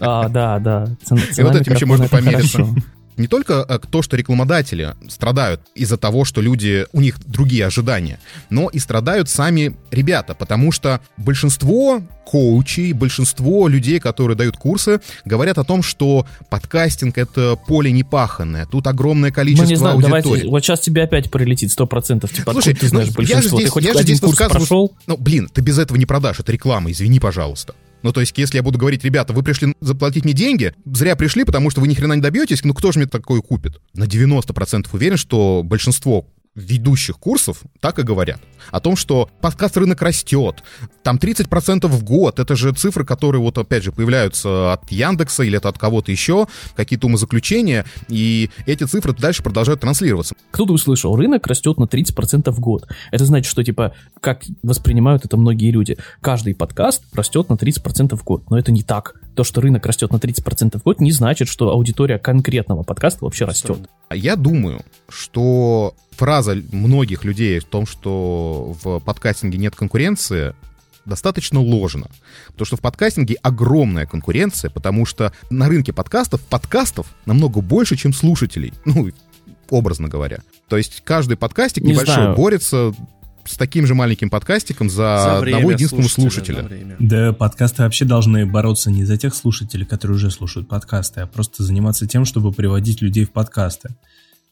А, 0.00 0.28
да, 0.28 0.58
да. 0.58 0.88
Цена, 1.04 1.20
И 1.36 1.42
вот 1.42 1.54
этим 1.54 1.74
еще 1.74 1.86
можно 1.86 2.08
помериться 2.08 2.66
не 3.16 3.26
только 3.26 3.64
э, 3.68 3.78
то, 3.90 4.02
что 4.02 4.16
рекламодатели 4.16 4.94
страдают 5.08 5.60
из-за 5.74 5.96
того, 5.96 6.24
что 6.24 6.40
люди, 6.40 6.86
у 6.92 7.00
них 7.00 7.18
другие 7.26 7.66
ожидания, 7.66 8.18
но 8.50 8.68
и 8.68 8.78
страдают 8.78 9.28
сами 9.28 9.76
ребята, 9.90 10.34
потому 10.34 10.72
что 10.72 11.00
большинство 11.16 12.02
коучей, 12.26 12.92
большинство 12.92 13.68
людей, 13.68 14.00
которые 14.00 14.36
дают 14.36 14.56
курсы, 14.56 15.00
говорят 15.24 15.58
о 15.58 15.64
том, 15.64 15.82
что 15.82 16.26
подкастинг— 16.50 17.16
это 17.18 17.56
поле 17.56 17.92
непаханное, 17.92 18.66
тут 18.66 18.86
огромное 18.86 19.30
количество 19.30 19.64
ну, 19.64 19.70
не 19.70 19.76
знаю, 19.76 19.94
аудитории. 19.94 20.22
Давайте, 20.22 20.48
вот 20.48 20.64
сейчас 20.64 20.80
тебе 20.80 21.04
опять 21.04 21.30
прилетит 21.30 21.70
100%, 21.70 22.32
типа, 22.32 22.52
Слушай, 22.52 22.74
ты 22.74 22.88
знаешь 22.88 23.08
ну, 23.08 23.14
большинство? 23.14 23.36
Я 23.36 23.42
же 23.42 23.48
здесь, 23.48 23.64
ты 23.64 23.70
хоть 23.70 23.84
я 23.84 23.90
один 23.92 24.16
здесь 24.16 24.20
курс 24.20 24.36
прошел? 24.36 24.92
Ну, 25.06 25.16
блин, 25.16 25.48
ты 25.52 25.60
без 25.60 25.78
этого 25.78 25.96
не 25.96 26.06
продашь, 26.06 26.40
это 26.40 26.50
реклама, 26.52 26.90
извини, 26.90 27.20
пожалуйста. 27.20 27.74
Ну, 28.06 28.12
то 28.12 28.20
есть, 28.20 28.38
если 28.38 28.58
я 28.58 28.62
буду 28.62 28.78
говорить, 28.78 29.02
ребята, 29.02 29.32
вы 29.32 29.42
пришли 29.42 29.74
заплатить 29.80 30.22
мне 30.22 30.32
деньги, 30.32 30.72
зря 30.84 31.16
пришли, 31.16 31.42
потому 31.42 31.70
что 31.70 31.80
вы 31.80 31.88
ни 31.88 31.94
хрена 31.94 32.12
не 32.12 32.20
добьетесь, 32.20 32.62
ну 32.62 32.72
кто 32.72 32.92
же 32.92 33.00
мне 33.00 33.08
такое 33.08 33.40
купит? 33.40 33.80
На 33.94 34.04
90% 34.04 34.86
уверен, 34.92 35.16
что 35.16 35.62
большинство 35.64 36.28
ведущих 36.56 37.18
курсов 37.18 37.62
так 37.80 37.98
и 37.98 38.02
говорят. 38.02 38.40
О 38.72 38.80
том, 38.80 38.96
что 38.96 39.30
подкаст 39.40 39.76
рынок 39.76 40.02
растет, 40.02 40.64
там 41.02 41.18
30% 41.18 41.86
в 41.86 42.02
год, 42.02 42.40
это 42.40 42.56
же 42.56 42.72
цифры, 42.72 43.04
которые 43.04 43.40
вот 43.40 43.58
опять 43.58 43.84
же 43.84 43.92
появляются 43.92 44.72
от 44.72 44.90
Яндекса 44.90 45.44
или 45.44 45.58
это 45.58 45.68
от 45.68 45.78
кого-то 45.78 46.10
еще, 46.10 46.48
какие-то 46.74 47.06
умозаключения, 47.06 47.84
и 48.08 48.50
эти 48.64 48.84
цифры 48.84 49.12
дальше 49.12 49.42
продолжают 49.42 49.80
транслироваться. 49.82 50.34
Кто-то 50.50 50.72
услышал, 50.72 51.14
рынок 51.14 51.46
растет 51.46 51.78
на 51.78 51.84
30% 51.84 52.50
в 52.50 52.58
год. 52.58 52.88
Это 53.12 53.24
значит, 53.24 53.48
что 53.50 53.62
типа, 53.62 53.94
как 54.20 54.42
воспринимают 54.62 55.24
это 55.24 55.36
многие 55.36 55.70
люди, 55.70 55.98
каждый 56.20 56.54
подкаст 56.54 57.04
растет 57.14 57.48
на 57.50 57.54
30% 57.54 58.16
в 58.16 58.24
год, 58.24 58.50
но 58.50 58.58
это 58.58 58.72
не 58.72 58.82
так. 58.82 59.20
То, 59.36 59.44
что 59.44 59.60
рынок 59.60 59.84
растет 59.84 60.10
на 60.10 60.16
30% 60.16 60.78
в 60.78 60.82
год, 60.82 61.00
не 61.00 61.12
значит, 61.12 61.48
что 61.48 61.70
аудитория 61.70 62.18
конкретного 62.18 62.82
подкаста 62.82 63.24
вообще 63.26 63.44
растет. 63.44 63.78
Я 64.10 64.36
думаю, 64.36 64.82
что 65.08 65.94
фраза 66.16 66.56
многих 66.72 67.24
людей 67.24 67.58
в 67.58 67.64
том, 67.64 67.86
что 67.86 68.76
в 68.82 69.00
подкастинге 69.00 69.58
нет 69.58 69.74
конкуренции, 69.74 70.54
достаточно 71.06 71.60
ложно. 71.60 72.08
Потому 72.48 72.66
что 72.66 72.76
в 72.76 72.80
подкастинге 72.80 73.36
огромная 73.42 74.06
конкуренция, 74.06 74.70
потому 74.70 75.06
что 75.06 75.32
на 75.50 75.68
рынке 75.68 75.92
подкастов 75.92 76.40
подкастов 76.42 77.06
намного 77.24 77.60
больше, 77.60 77.96
чем 77.96 78.12
слушателей. 78.12 78.72
Ну, 78.84 79.10
образно 79.68 80.08
говоря. 80.08 80.38
То 80.68 80.76
есть 80.76 81.02
каждый 81.04 81.36
подкастик 81.36 81.82
не 81.82 81.92
небольшой 81.92 82.14
знаю. 82.14 82.36
борется 82.36 82.94
с 83.44 83.56
таким 83.56 83.86
же 83.86 83.94
маленьким 83.94 84.30
подкастиком 84.30 84.88
за, 84.88 84.96
за 84.96 85.38
одного 85.38 85.72
единственного 85.72 86.08
слушателя. 86.08 86.68
Да, 86.98 87.32
подкасты 87.32 87.82
вообще 87.82 88.04
должны 88.04 88.46
бороться 88.46 88.90
не 88.90 89.04
за 89.04 89.16
тех 89.16 89.34
слушателей, 89.34 89.84
которые 89.84 90.16
уже 90.16 90.30
слушают 90.30 90.68
подкасты, 90.68 91.20
а 91.20 91.26
просто 91.26 91.62
заниматься 91.62 92.06
тем, 92.06 92.24
чтобы 92.24 92.52
приводить 92.52 93.02
людей 93.02 93.24
в 93.24 93.32
подкасты 93.32 93.90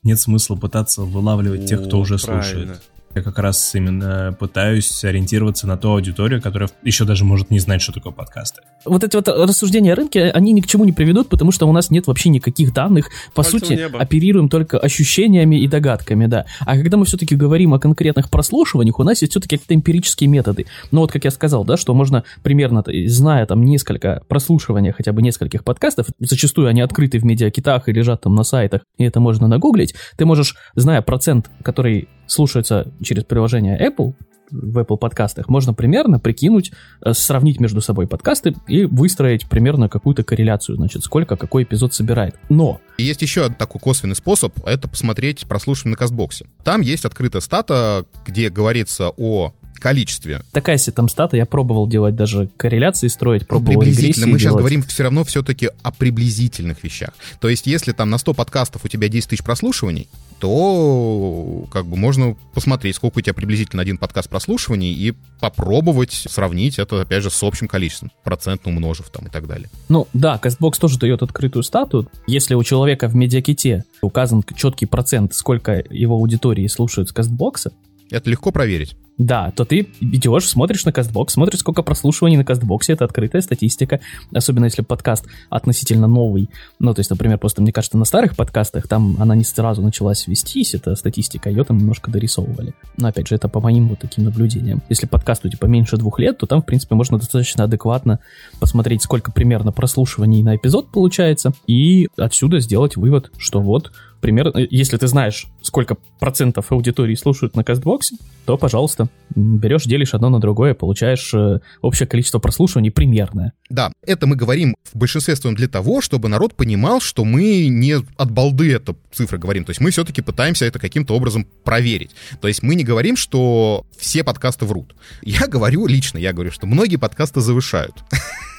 нет 0.05 0.21
смысла 0.21 0.55
пытаться 0.55 1.03
вылавливать 1.03 1.67
тех, 1.67 1.85
кто 1.85 1.99
уже 1.99 2.19
правильно. 2.19 2.43
слушает. 2.45 2.83
Я 3.15 3.23
как 3.23 3.39
раз 3.39 3.75
именно 3.75 4.37
пытаюсь 4.39 5.05
ориентироваться 5.05 5.69
на 5.69 5.77
ту 5.77 5.93
аудиторию, 5.93 6.43
которая 6.43 6.69
еще 6.83 7.05
даже 7.05 7.25
может 7.25 7.51
не 7.51 7.61
знать, 7.61 7.81
что 7.81 7.93
такое 7.93 8.13
подкасты. 8.13 8.63
Вот 8.85 9.05
эти 9.05 9.15
вот 9.15 9.29
рассуждения 9.29 9.93
о 9.93 9.95
рынке, 9.95 10.31
они 10.31 10.53
ни 10.53 10.61
к 10.61 10.67
чему 10.67 10.85
не 10.85 10.93
приведут, 10.93 11.29
потому 11.29 11.53
что 11.53 11.67
у 11.67 11.73
нас 11.73 11.91
нет 11.91 12.09
вообще 12.09 12.29
никаких 12.29 12.73
данных. 12.73 13.11
По 13.33 13.43
Пальцем 13.43 13.61
сути, 13.61 13.73
небо. 13.75 14.01
оперируем 14.01 14.49
только 14.49 14.79
ощущениями 14.79 15.61
и 15.61 15.69
догадками, 15.69 16.27
да. 16.27 16.47
А 16.61 16.77
когда 16.77 16.97
мы 16.97 17.05
все-таки 17.05 17.37
говорим 17.37 17.73
о 17.73 17.79
конкретных 17.79 18.31
прослушиваниях, 18.31 18.99
у 18.99 19.05
нас 19.05 19.23
есть 19.23 19.33
все-таки 19.33 19.57
какие-то 19.57 19.75
эмпирические 19.75 20.29
методы. 20.29 20.67
Ну 20.91 21.01
вот, 21.01 21.13
как 21.13 21.25
я 21.25 21.31
сказал, 21.31 21.65
да, 21.65 21.77
что 21.77 21.95
можно 21.95 22.25
примерно, 22.43 22.83
зная 23.07 23.47
там 23.47 23.65
несколько 23.65 24.23
прослушивания 24.27 24.93
хотя 24.93 25.13
бы 25.13 25.23
нескольких 25.23 25.63
подкастов, 25.63 26.07
зачастую 26.19 26.67
они 26.67 26.81
открыты 26.81 27.19
в 27.21 27.25
медиакитах 27.25 27.89
и 27.89 27.93
лежат 27.93 28.23
там 28.23 28.35
на 28.35 28.43
сайтах, 28.43 28.83
и 28.99 29.05
это 29.05 29.21
можно 29.21 29.47
нагуглить, 29.47 29.95
ты 30.17 30.25
можешь, 30.25 30.57
зная 30.75 31.01
процент, 31.01 31.51
который 31.63 32.09
слушается 32.27 32.93
через 33.03 33.25
приложение 33.25 33.79
Apple, 33.79 34.15
в 34.51 34.79
Apple 34.79 34.97
подкастах, 34.97 35.49
можно 35.49 35.75
примерно 35.75 36.19
прикинуть, 36.19 36.73
э, 37.05 37.13
сравнить 37.13 37.61
между 37.61 37.81
собой 37.81 38.07
подкасты 38.07 38.55
и 38.67 38.85
выстроить 38.85 39.47
примерно 39.49 39.89
какую-то 39.89 40.23
корреляцию, 40.23 40.77
значит, 40.77 41.03
сколько 41.03 41.37
какой 41.37 41.65
эпизод 41.65 41.95
собирает. 41.95 42.37
Но 42.49 42.81
есть 42.99 43.23
еще 43.23 43.49
такой 43.49 43.81
косвенный 43.81 44.15
способ, 44.15 44.55
это 44.67 44.89
посмотреть 44.89 45.47
прослушивание 45.47 45.93
на 45.93 45.97
Кастбоксе. 45.97 46.47
Там 46.63 46.81
есть 46.81 47.05
открытая 47.05 47.43
стата, 47.43 48.05
где 48.27 48.49
говорится 48.49 49.11
о 49.17 49.55
количестве. 49.85 50.41
такая 50.51 50.79
себе 50.79 50.95
там 50.95 51.11
стата, 51.11 51.37
я 51.37 51.45
пробовал 51.45 51.87
делать 51.87 52.17
даже 52.17 52.49
корреляции 52.57 53.09
строить, 53.09 53.47
пробовал 53.47 53.81
приблизительно. 53.81 54.29
Мы 54.29 54.39
сейчас 54.39 54.53
делать. 54.53 54.61
говорим 54.61 54.83
все 54.83 55.03
равно 55.03 55.25
все-таки 55.25 55.69
о 55.83 55.93
приблизительных 55.93 56.83
вещах. 56.83 57.11
То 57.39 57.51
есть, 57.51 57.67
если 57.67 57.93
там 57.93 58.09
на 58.09 58.17
100 58.17 58.33
подкастов 58.33 58.87
у 58.87 58.89
тебя 58.89 59.09
10 59.09 59.29
тысяч 59.29 59.45
прослушиваний, 59.45 60.09
то 60.39 61.67
как 61.71 61.85
бы 61.85 61.99
можно 61.99 62.35
посмотреть, 62.55 62.97
сколько 62.97 63.19
у 63.19 63.21
тебя 63.21 63.35
приблизительно 63.35 63.83
один 63.83 63.99
подкаст 63.99 64.31
прослушиваний 64.31 64.95
и 64.95 65.13
попробовать 65.39 66.13
сравнить 66.13 66.79
это, 66.79 67.03
опять 67.03 67.23
же, 67.23 67.29
с 67.29 67.43
общим 67.43 67.69
количеством, 67.69 68.11
процентно 68.25 68.73
умножив 68.73 69.11
там 69.11 69.27
и 69.27 69.31
так 69.31 69.47
далее. 69.47 69.69
Ну 69.91 70.09
да, 70.15 70.41
CastBox 70.43 70.79
тоже 70.81 70.99
дает 70.99 71.23
открытую 71.23 71.63
стату. 71.63 72.09
Если 72.27 72.55
у 72.55 72.63
человека 72.63 73.07
в 73.09 73.15
медиаките 73.15 73.85
указан 74.01 74.43
четкий 74.57 74.87
процент, 74.87 75.35
сколько 75.35 75.85
его 75.91 76.15
аудитории 76.15 76.67
слушают 76.69 77.11
с 77.11 77.15
CastBox, 77.15 77.71
Это 78.15 78.31
легко 78.31 78.53
проверить. 78.53 78.97
Да, 79.19 79.53
то 79.55 79.65
ты 79.65 79.89
идешь, 80.01 80.49
смотришь 80.49 80.85
на 80.85 80.91
CastBox, 80.91 81.31
смотришь, 81.31 81.61
сколько 81.61 81.83
прослушиваний 81.83 82.37
на 82.37 82.43
CastBox, 82.43 82.79
это 82.89 83.05
открытая 83.05 83.43
статистика, 83.43 84.01
особенно 84.33 84.65
если 84.65 84.83
подкаст 84.83 85.27
относительно 85.51 86.07
новый. 86.07 86.49
Ну, 86.81 86.95
то 86.95 87.01
есть, 87.01 87.11
например, 87.11 87.39
просто, 87.39 87.63
мне 87.63 87.73
кажется, 87.73 87.97
на 87.97 88.05
старых 88.05 88.37
подкастах 88.37 88.89
там 88.89 89.17
она 89.21 89.37
не 89.37 89.45
сразу 89.45 89.83
началась 89.83 90.27
вестись, 90.27 90.75
эта 90.75 90.95
статистика, 90.97 91.49
ее 91.49 91.63
там 91.65 91.79
немножко 91.79 92.11
дорисовывали. 92.11 92.75
Но, 92.97 93.09
опять 93.09 93.29
же, 93.29 93.37
это 93.37 93.49
по 93.49 93.61
моим 93.61 93.89
вот 93.89 94.01
таким 94.01 94.25
наблюдениям. 94.25 94.83
Если 94.89 95.07
подкасту, 95.07 95.49
типа, 95.49 95.67
меньше 95.67 95.97
двух 95.97 96.19
лет, 96.21 96.39
то 96.39 96.47
там, 96.47 96.63
в 96.63 96.67
принципе, 96.67 96.95
можно 96.95 97.19
достаточно 97.19 97.65
адекватно 97.65 98.21
посмотреть, 98.59 99.03
сколько 99.03 99.31
примерно 99.31 99.71
прослушиваний 99.71 100.43
на 100.43 100.57
эпизод 100.57 100.91
получается, 100.91 101.53
и 101.69 102.09
отсюда 102.17 102.59
сделать 102.61 102.97
вывод, 102.97 103.31
что 103.39 103.61
вот 103.61 103.93
примерно, 104.25 104.67
если 104.71 104.97
ты 104.97 105.07
знаешь, 105.07 105.45
сколько 105.61 105.99
процентов 106.19 106.73
аудитории 106.73 107.15
слушают 107.15 107.57
на 107.57 107.63
кастбоксе, 107.63 108.17
то, 108.47 108.57
пожалуйста, 108.57 109.11
берешь, 109.37 109.85
делишь 109.85 110.15
одно 110.15 110.31
на 110.31 110.41
другое, 110.41 110.73
получаешь 110.73 111.35
э, 111.35 111.61
общее 111.83 112.07
количество 112.07 112.39
прослушиваний 112.39 112.91
примерное. 112.91 113.53
Да, 113.69 113.93
это 114.07 114.27
мы 114.27 114.37
говорим 114.37 114.77
в 114.91 114.97
большинстве 114.97 115.37
своем 115.37 115.55
для 115.55 115.69
того, 115.69 116.01
чтобы 116.01 116.31
народ 116.31 116.55
понимал, 116.55 117.03
что 117.03 117.27
мы 117.27 117.67
не 117.67 117.97
от 118.17 118.31
балды 118.31 118.73
эту 118.73 118.97
цифры 119.13 119.37
говорим. 119.37 119.67
То 119.67 119.71
есть 119.73 119.83
мы 119.83 119.91
все-таки 119.91 120.23
пытаемся 120.23 120.65
это 120.65 120.79
каким-то 120.79 121.15
образом 121.15 121.47
проверить. 121.63 122.13
То 122.41 122.49
есть 122.49 122.63
мы 122.63 122.77
не 122.77 122.85
говорим, 122.85 123.19
что 123.19 123.85
все 123.99 124.25
подкасты 124.25 124.65
врут. 124.65 124.97
Я 125.21 125.47
говорю 125.49 125.87
лично, 125.87 126.17
я 126.17 126.33
говорю, 126.33 126.51
что 126.51 126.67
многие 126.67 126.97
подкасты 126.97 127.43
завышают. 127.43 127.97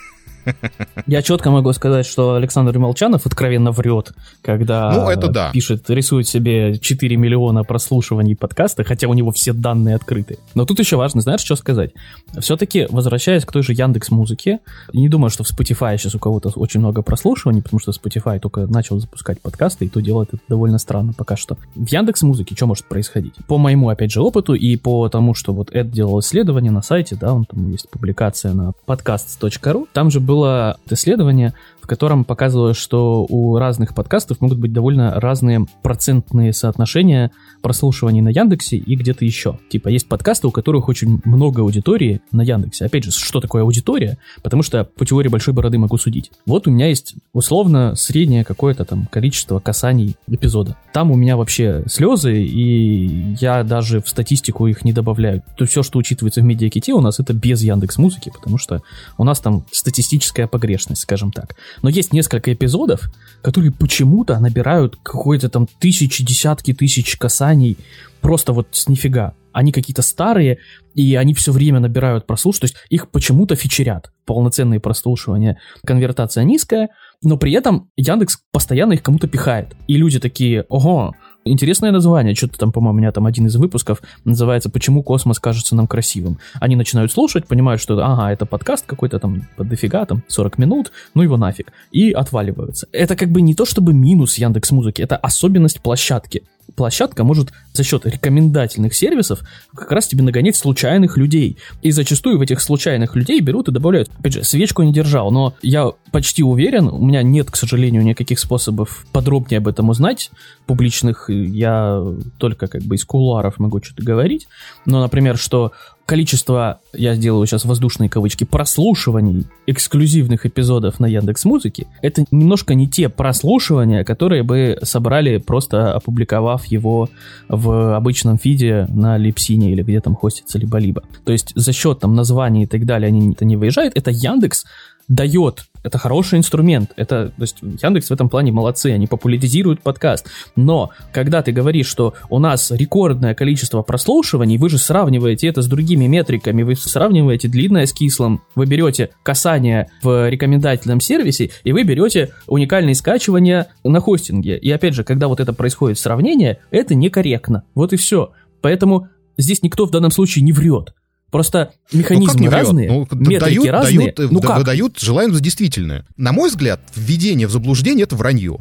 Я 1.07 1.21
четко 1.21 1.51
могу 1.51 1.71
сказать, 1.73 2.05
что 2.05 2.35
Александр 2.35 2.77
Молчанов 2.79 3.25
откровенно 3.25 3.71
врет, 3.71 4.13
когда 4.41 4.91
Ну, 4.91 5.09
это 5.09 5.27
да. 5.29 5.51
пишет, 5.51 5.89
рисует 5.89 6.27
себе 6.27 6.77
4 6.77 7.17
миллиона 7.17 7.63
прослушиваний 7.63 8.35
подкаста, 8.35 8.83
хотя 8.83 9.07
у 9.07 9.13
него 9.13 9.31
все 9.31 9.53
данные 9.53 9.95
открыты. 9.95 10.37
Но 10.53 10.65
тут 10.65 10.79
еще 10.79 10.97
важно, 10.97 11.21
знаешь, 11.21 11.41
что 11.41 11.55
сказать? 11.55 11.91
Все-таки, 12.39 12.87
возвращаясь 12.89 13.45
к 13.45 13.51
той 13.51 13.63
же 13.63 13.73
Яндекс 13.73 14.11
Музыке, 14.11 14.59
не 14.93 15.09
думаю, 15.09 15.29
что 15.29 15.43
в 15.43 15.47
Spotify 15.51 15.97
сейчас 15.97 16.15
у 16.15 16.19
кого-то 16.19 16.49
очень 16.55 16.79
много 16.79 17.01
прослушиваний, 17.01 17.61
потому 17.61 17.79
что 17.79 17.91
Spotify 17.91 18.39
только 18.39 18.67
начал 18.67 18.99
запускать 18.99 19.41
подкасты, 19.41 19.85
и 19.85 19.89
то 19.89 20.01
делает 20.01 20.29
это 20.33 20.41
довольно 20.47 20.77
странно 20.77 21.13
пока 21.13 21.35
что. 21.35 21.57
В 21.75 21.87
Яндекс 21.87 22.23
Музыке 22.23 22.55
что 22.55 22.67
может 22.67 22.85
происходить? 22.85 23.33
По 23.47 23.57
моему, 23.57 23.89
опять 23.89 24.11
же, 24.11 24.21
опыту 24.21 24.53
и 24.53 24.75
по 24.77 25.07
тому, 25.09 25.33
что 25.33 25.53
вот 25.53 25.69
Эд 25.71 25.91
делал 25.91 26.19
исследование 26.19 26.71
на 26.71 26.81
сайте, 26.81 27.15
да, 27.15 27.33
он 27.33 27.45
там 27.45 27.71
есть 27.71 27.89
публикация 27.89 28.53
на 28.53 28.71
podcasts.ru, 28.87 29.87
там 29.93 30.11
же 30.11 30.19
было 30.35 30.77
исследование, 30.89 31.53
в 31.85 31.87
котором 31.87 32.23
показывалось, 32.23 32.77
что 32.77 33.27
у 33.29 33.59
разных 33.59 33.93
подкастов 33.93 34.41
могут 34.41 34.57
быть 34.57 34.73
довольно 34.73 35.19
разные 35.19 35.67
процентные 35.83 36.51
соотношения 36.51 37.29
прослушиваний 37.61 38.21
на 38.21 38.29
Яндексе 38.29 38.77
и 38.77 38.95
где-то 38.95 39.23
еще. 39.23 39.59
Типа 39.69 39.89
есть 39.89 40.07
подкасты, 40.07 40.47
у 40.47 40.51
которых 40.51 40.89
очень 40.89 41.21
много 41.25 41.61
аудитории 41.61 42.21
на 42.31 42.41
Яндексе. 42.41 42.85
Опять 42.85 43.03
же, 43.03 43.11
что 43.11 43.39
такое 43.39 43.61
аудитория? 43.61 44.17
Потому 44.41 44.63
что 44.63 44.83
по 44.83 45.05
теории 45.05 45.29
большой 45.29 45.53
бороды 45.53 45.77
могу 45.77 45.99
судить. 45.99 46.31
Вот 46.47 46.67
у 46.67 46.71
меня 46.71 46.87
есть 46.87 47.13
условно 47.33 47.93
среднее 47.95 48.43
какое-то 48.43 48.83
там 48.83 49.05
количество 49.05 49.59
касаний 49.59 50.15
эпизода. 50.27 50.75
Там 50.91 51.11
у 51.11 51.15
меня 51.15 51.37
вообще 51.37 51.83
слезы, 51.85 52.41
и 52.41 53.35
я 53.39 53.61
даже 53.63 54.01
в 54.01 54.09
статистику 54.09 54.65
их 54.65 54.83
не 54.83 54.91
добавляю. 54.91 55.43
То 55.55 55.67
все, 55.67 55.83
что 55.83 55.99
учитывается 55.99 56.41
в 56.41 56.45
медиаките, 56.45 56.93
у 56.93 57.01
нас 57.01 57.19
это 57.19 57.33
без 57.33 57.61
Яндекс 57.61 57.99
Музыки, 57.99 58.31
потому 58.33 58.57
что 58.57 58.81
у 59.19 59.23
нас 59.23 59.39
там 59.39 59.65
статистическая 59.71 60.47
погрешность, 60.47 61.03
скажем 61.03 61.31
так. 61.31 61.55
Но 61.81 61.89
есть 61.89 62.13
несколько 62.13 62.53
эпизодов, 62.53 63.11
которые 63.41 63.71
почему-то 63.71 64.39
набирают 64.39 64.97
какой-то 65.03 65.49
там 65.49 65.67
тысячи, 65.79 66.23
десятки 66.23 66.73
тысяч 66.73 67.17
касаний, 67.17 67.77
просто 68.21 68.53
вот 68.53 68.67
с 68.71 68.87
нифига. 68.87 69.33
Они 69.51 69.71
какие-то 69.71 70.01
старые, 70.01 70.57
и 70.95 71.15
они 71.15 71.33
все 71.33 71.51
время 71.51 71.79
набирают 71.79 72.27
прослушивание, 72.27 72.69
то 72.69 72.73
есть 72.73 72.87
их 72.89 73.09
почему-то 73.09 73.55
фичерят. 73.55 74.11
Полноценные 74.25 74.79
прослушивания. 74.79 75.59
Конвертация 75.85 76.43
низкая, 76.43 76.89
но 77.21 77.37
при 77.37 77.53
этом 77.53 77.89
Яндекс 77.95 78.39
постоянно 78.51 78.93
их 78.93 79.03
кому-то 79.03 79.27
пихает. 79.27 79.75
И 79.87 79.95
люди 79.95 80.19
такие, 80.19 80.65
ого, 80.67 81.13
Интересное 81.47 81.91
название, 81.91 82.33
что-то 82.33 82.57
там, 82.57 82.71
по-моему, 82.71 82.95
у 82.95 82.99
меня 83.01 83.11
там 83.11 83.27
один 83.27 83.45
из 83.45 83.55
выпусков 83.55 84.01
называется 84.23 84.71
«Почему 84.71 85.03
космос 85.03 85.37
кажется 85.37 85.75
нам 85.75 85.85
красивым?». 85.85 86.39
Они 86.55 86.75
начинают 86.75 87.11
слушать, 87.11 87.45
понимают, 87.45 87.79
что, 87.79 88.03
ага, 88.03 88.31
это 88.31 88.47
подкаст 88.47 88.87
какой-то 88.87 89.19
там 89.19 89.47
дофига, 89.55 90.07
там 90.07 90.23
40 90.27 90.57
минут, 90.57 90.91
ну 91.13 91.21
его 91.21 91.37
нафиг, 91.37 91.71
и 91.91 92.11
отваливаются. 92.11 92.87
Это 92.91 93.15
как 93.15 93.29
бы 93.29 93.41
не 93.41 93.53
то 93.53 93.65
чтобы 93.65 93.93
минус 93.93 94.39
Яндекс 94.39 94.71
Музыки, 94.71 95.03
это 95.03 95.17
особенность 95.17 95.81
площадки. 95.81 96.41
Площадка 96.75 97.23
может 97.23 97.51
за 97.75 97.83
счет 97.83 98.05
рекомендательных 98.05 98.93
сервисов 98.93 99.41
как 99.75 99.91
раз 99.91 100.07
тебе 100.07 100.23
нагонять 100.23 100.55
случайных 100.55 101.17
людей. 101.17 101.57
И 101.81 101.91
зачастую 101.91 102.37
в 102.37 102.41
этих 102.41 102.61
случайных 102.61 103.15
людей 103.15 103.39
берут 103.41 103.67
и 103.67 103.71
добавляют. 103.71 104.09
Опять 104.19 104.33
же, 104.33 104.43
свечку 104.43 104.83
не 104.83 104.93
держал, 104.93 105.31
но 105.31 105.53
я 105.61 105.91
почти 106.11 106.43
уверен, 106.43 106.87
у 106.87 107.05
меня 107.05 107.23
нет, 107.23 107.51
к 107.51 107.55
сожалению, 107.55 108.03
никаких 108.03 108.39
способов 108.39 109.05
подробнее 109.11 109.57
об 109.57 109.67
этом 109.67 109.89
узнать. 109.89 110.31
Публичных 110.65 111.29
я 111.29 112.03
только 112.37 112.67
как 112.67 112.83
бы 112.83 112.95
из 112.95 113.05
кулуаров 113.05 113.59
могу 113.59 113.81
что-то 113.83 114.03
говорить. 114.03 114.47
Но, 114.85 115.01
например, 115.01 115.37
что 115.37 115.71
количество, 116.05 116.79
я 116.93 117.15
сделаю 117.15 117.45
сейчас 117.47 117.65
воздушные 117.65 118.09
кавычки, 118.09 118.43
прослушиваний 118.43 119.47
эксклюзивных 119.65 120.45
эпизодов 120.45 120.99
на 120.99 121.07
Яндекс 121.07 121.45
Музыке, 121.45 121.87
это 122.01 122.25
немножко 122.31 122.75
не 122.75 122.87
те 122.87 123.09
прослушивания, 123.09 124.03
которые 124.03 124.43
бы 124.43 124.77
собрали 124.83 125.37
просто 125.37 125.93
опубликовав 125.93 126.65
его 126.65 127.09
в 127.49 127.64
обычном 127.69 128.37
фиде 128.37 128.87
на 128.89 129.17
Липсине 129.17 129.71
или 129.71 129.83
где 129.83 130.01
там 130.01 130.15
хостится 130.15 130.57
либо-либо. 130.57 131.03
То 131.23 131.31
есть 131.31 131.51
за 131.55 131.73
счет 131.73 131.99
там 131.99 132.15
названий 132.15 132.63
и 132.63 132.67
так 132.67 132.85
далее 132.85 133.07
они 133.07 133.31
это 133.31 133.45
не 133.45 133.55
выезжают, 133.57 133.95
это 133.95 134.11
Яндекс 134.11 134.65
дает 135.07 135.65
это 135.85 135.99
хороший 135.99 136.39
инструмент. 136.39 136.91
Это, 136.95 137.31
то 137.37 137.41
есть 137.41 137.57
Яндекс 137.61 138.09
в 138.09 138.11
этом 138.11 138.27
плане 138.27 138.51
молодцы, 138.51 138.87
они 138.87 139.05
популяризируют 139.05 139.81
подкаст. 139.81 140.27
Но 140.55 140.89
когда 141.13 141.43
ты 141.43 141.51
говоришь, 141.51 141.85
что 141.85 142.15
у 142.31 142.39
нас 142.39 142.71
рекордное 142.71 143.35
количество 143.35 143.83
прослушиваний, 143.83 144.57
вы 144.57 144.69
же 144.69 144.79
сравниваете 144.79 145.47
это 145.47 145.61
с 145.61 145.67
другими 145.67 146.07
метриками, 146.07 146.63
вы 146.63 146.75
сравниваете 146.75 147.47
длинное 147.49 147.85
с 147.85 147.93
кислым, 147.93 148.41
вы 148.55 148.65
берете 148.65 149.11
касание 149.21 149.91
в 150.01 150.27
рекомендательном 150.27 150.99
сервисе, 150.99 151.51
и 151.63 151.71
вы 151.71 151.83
берете 151.83 152.31
уникальные 152.47 152.95
скачивания 152.95 153.67
на 153.83 153.99
хостинге. 153.99 154.57
И 154.57 154.71
опять 154.71 154.95
же, 154.95 155.03
когда 155.03 155.27
вот 155.27 155.39
это 155.39 155.53
происходит 155.53 155.99
сравнение, 155.99 156.61
это 156.71 156.95
некорректно. 156.95 157.63
Вот 157.75 157.93
и 157.93 157.97
все. 157.97 158.31
Поэтому 158.61 159.09
здесь 159.37 159.61
никто 159.61 159.85
в 159.85 159.91
данном 159.91 160.09
случае 160.09 160.43
не 160.43 160.51
врет. 160.51 160.95
Просто 161.35 161.73
механизмы 161.91 162.33
ну, 162.35 162.41
не 162.43 162.47
врет? 162.47 162.59
разные, 162.61 162.89
ну, 162.89 163.07
метрики 163.11 163.39
дают, 163.39 163.67
разные. 163.67 164.13
Дают, 164.13 164.31
ну 164.31 164.39
да, 164.39 164.47
как? 164.47 164.57
выдают 164.59 164.97
желаемое 164.97 165.35
за 165.35 165.43
действительное. 165.43 166.05
На 166.15 166.31
мой 166.31 166.47
взгляд, 166.47 166.79
введение 166.95 167.45
в 167.47 167.51
заблуждение— 167.51 168.03
это 168.05 168.15
вранье. 168.15 168.59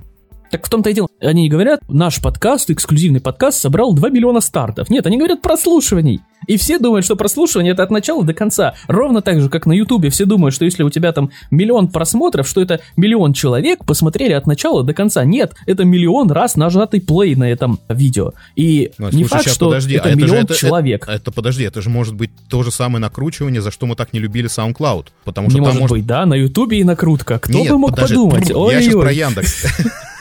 Так 0.50 0.66
в 0.66 0.70
том-то 0.70 0.90
и 0.90 0.92
дело. 0.92 1.06
Они 1.20 1.42
не 1.42 1.48
говорят, 1.48 1.82
наш 1.88 2.20
подкаст, 2.20 2.70
эксклюзивный 2.70 3.20
подкаст, 3.20 3.60
собрал 3.60 3.94
2 3.94 4.08
миллиона 4.08 4.40
стартов. 4.40 4.90
Нет, 4.90 5.06
они 5.06 5.18
говорят 5.18 5.40
прослушиваний. 5.40 6.20
И 6.46 6.56
все 6.56 6.78
думают, 6.78 7.04
что 7.04 7.16
прослушивание 7.16 7.72
это 7.72 7.82
от 7.82 7.90
начала 7.90 8.24
до 8.24 8.34
конца. 8.34 8.74
Ровно 8.88 9.22
так 9.22 9.40
же, 9.40 9.48
как 9.48 9.66
на 9.66 9.72
Ютубе 9.72 10.10
все 10.10 10.24
думают, 10.24 10.54
что 10.54 10.64
если 10.64 10.82
у 10.82 10.90
тебя 10.90 11.12
там 11.12 11.30
миллион 11.50 11.88
просмотров, 11.88 12.46
что 12.48 12.60
это 12.60 12.80
миллион 12.96 13.32
человек 13.32 13.84
посмотрели 13.84 14.32
от 14.32 14.46
начала 14.46 14.82
до 14.82 14.94
конца. 14.94 15.24
Нет, 15.24 15.54
это 15.66 15.84
миллион 15.84 16.30
раз 16.30 16.56
нажатый 16.56 17.00
плей 17.00 17.34
на 17.34 17.44
этом 17.50 17.80
видео. 17.88 18.32
И 18.56 18.90
Ну, 18.98 19.06
не 19.06 19.10
слушай, 19.12 19.28
факт, 19.28 19.44
щас, 19.44 19.54
что 19.54 19.66
подожди, 19.66 19.94
это 19.94 20.08
а 20.08 20.12
это 20.12 20.18
миллион 20.18 20.44
это- 20.44 20.54
человек. 20.54 21.08
Это 21.08 21.30
подожди, 21.32 21.64
это 21.64 21.80
же 21.82 21.90
может 21.90 22.14
быть 22.14 22.30
то 22.48 22.62
же 22.62 22.70
самое 22.70 23.00
накручивание, 23.00 23.60
за 23.60 23.70
что 23.70 23.86
мы 23.86 23.96
так 23.96 24.12
не 24.12 24.20
любили 24.20 24.48
SoundCloud. 24.48 25.06
Потому 25.24 25.50
что 25.50 25.58
не 25.58 25.64
там 25.64 25.74
может 25.76 25.90
быть, 25.90 26.06
да, 26.06 26.26
на 26.26 26.34
Ютубе 26.34 26.78
и 26.80 26.84
накрутка. 26.84 27.38
Кто 27.38 27.52
Нет, 27.58 27.70
бы 27.72 27.78
мог 27.78 27.90
подожди, 27.90 28.14
подумать? 28.14 28.48
я 28.48 28.80
сейчас 28.82 28.94
про 28.94 29.12
Яндекс. 29.12 29.64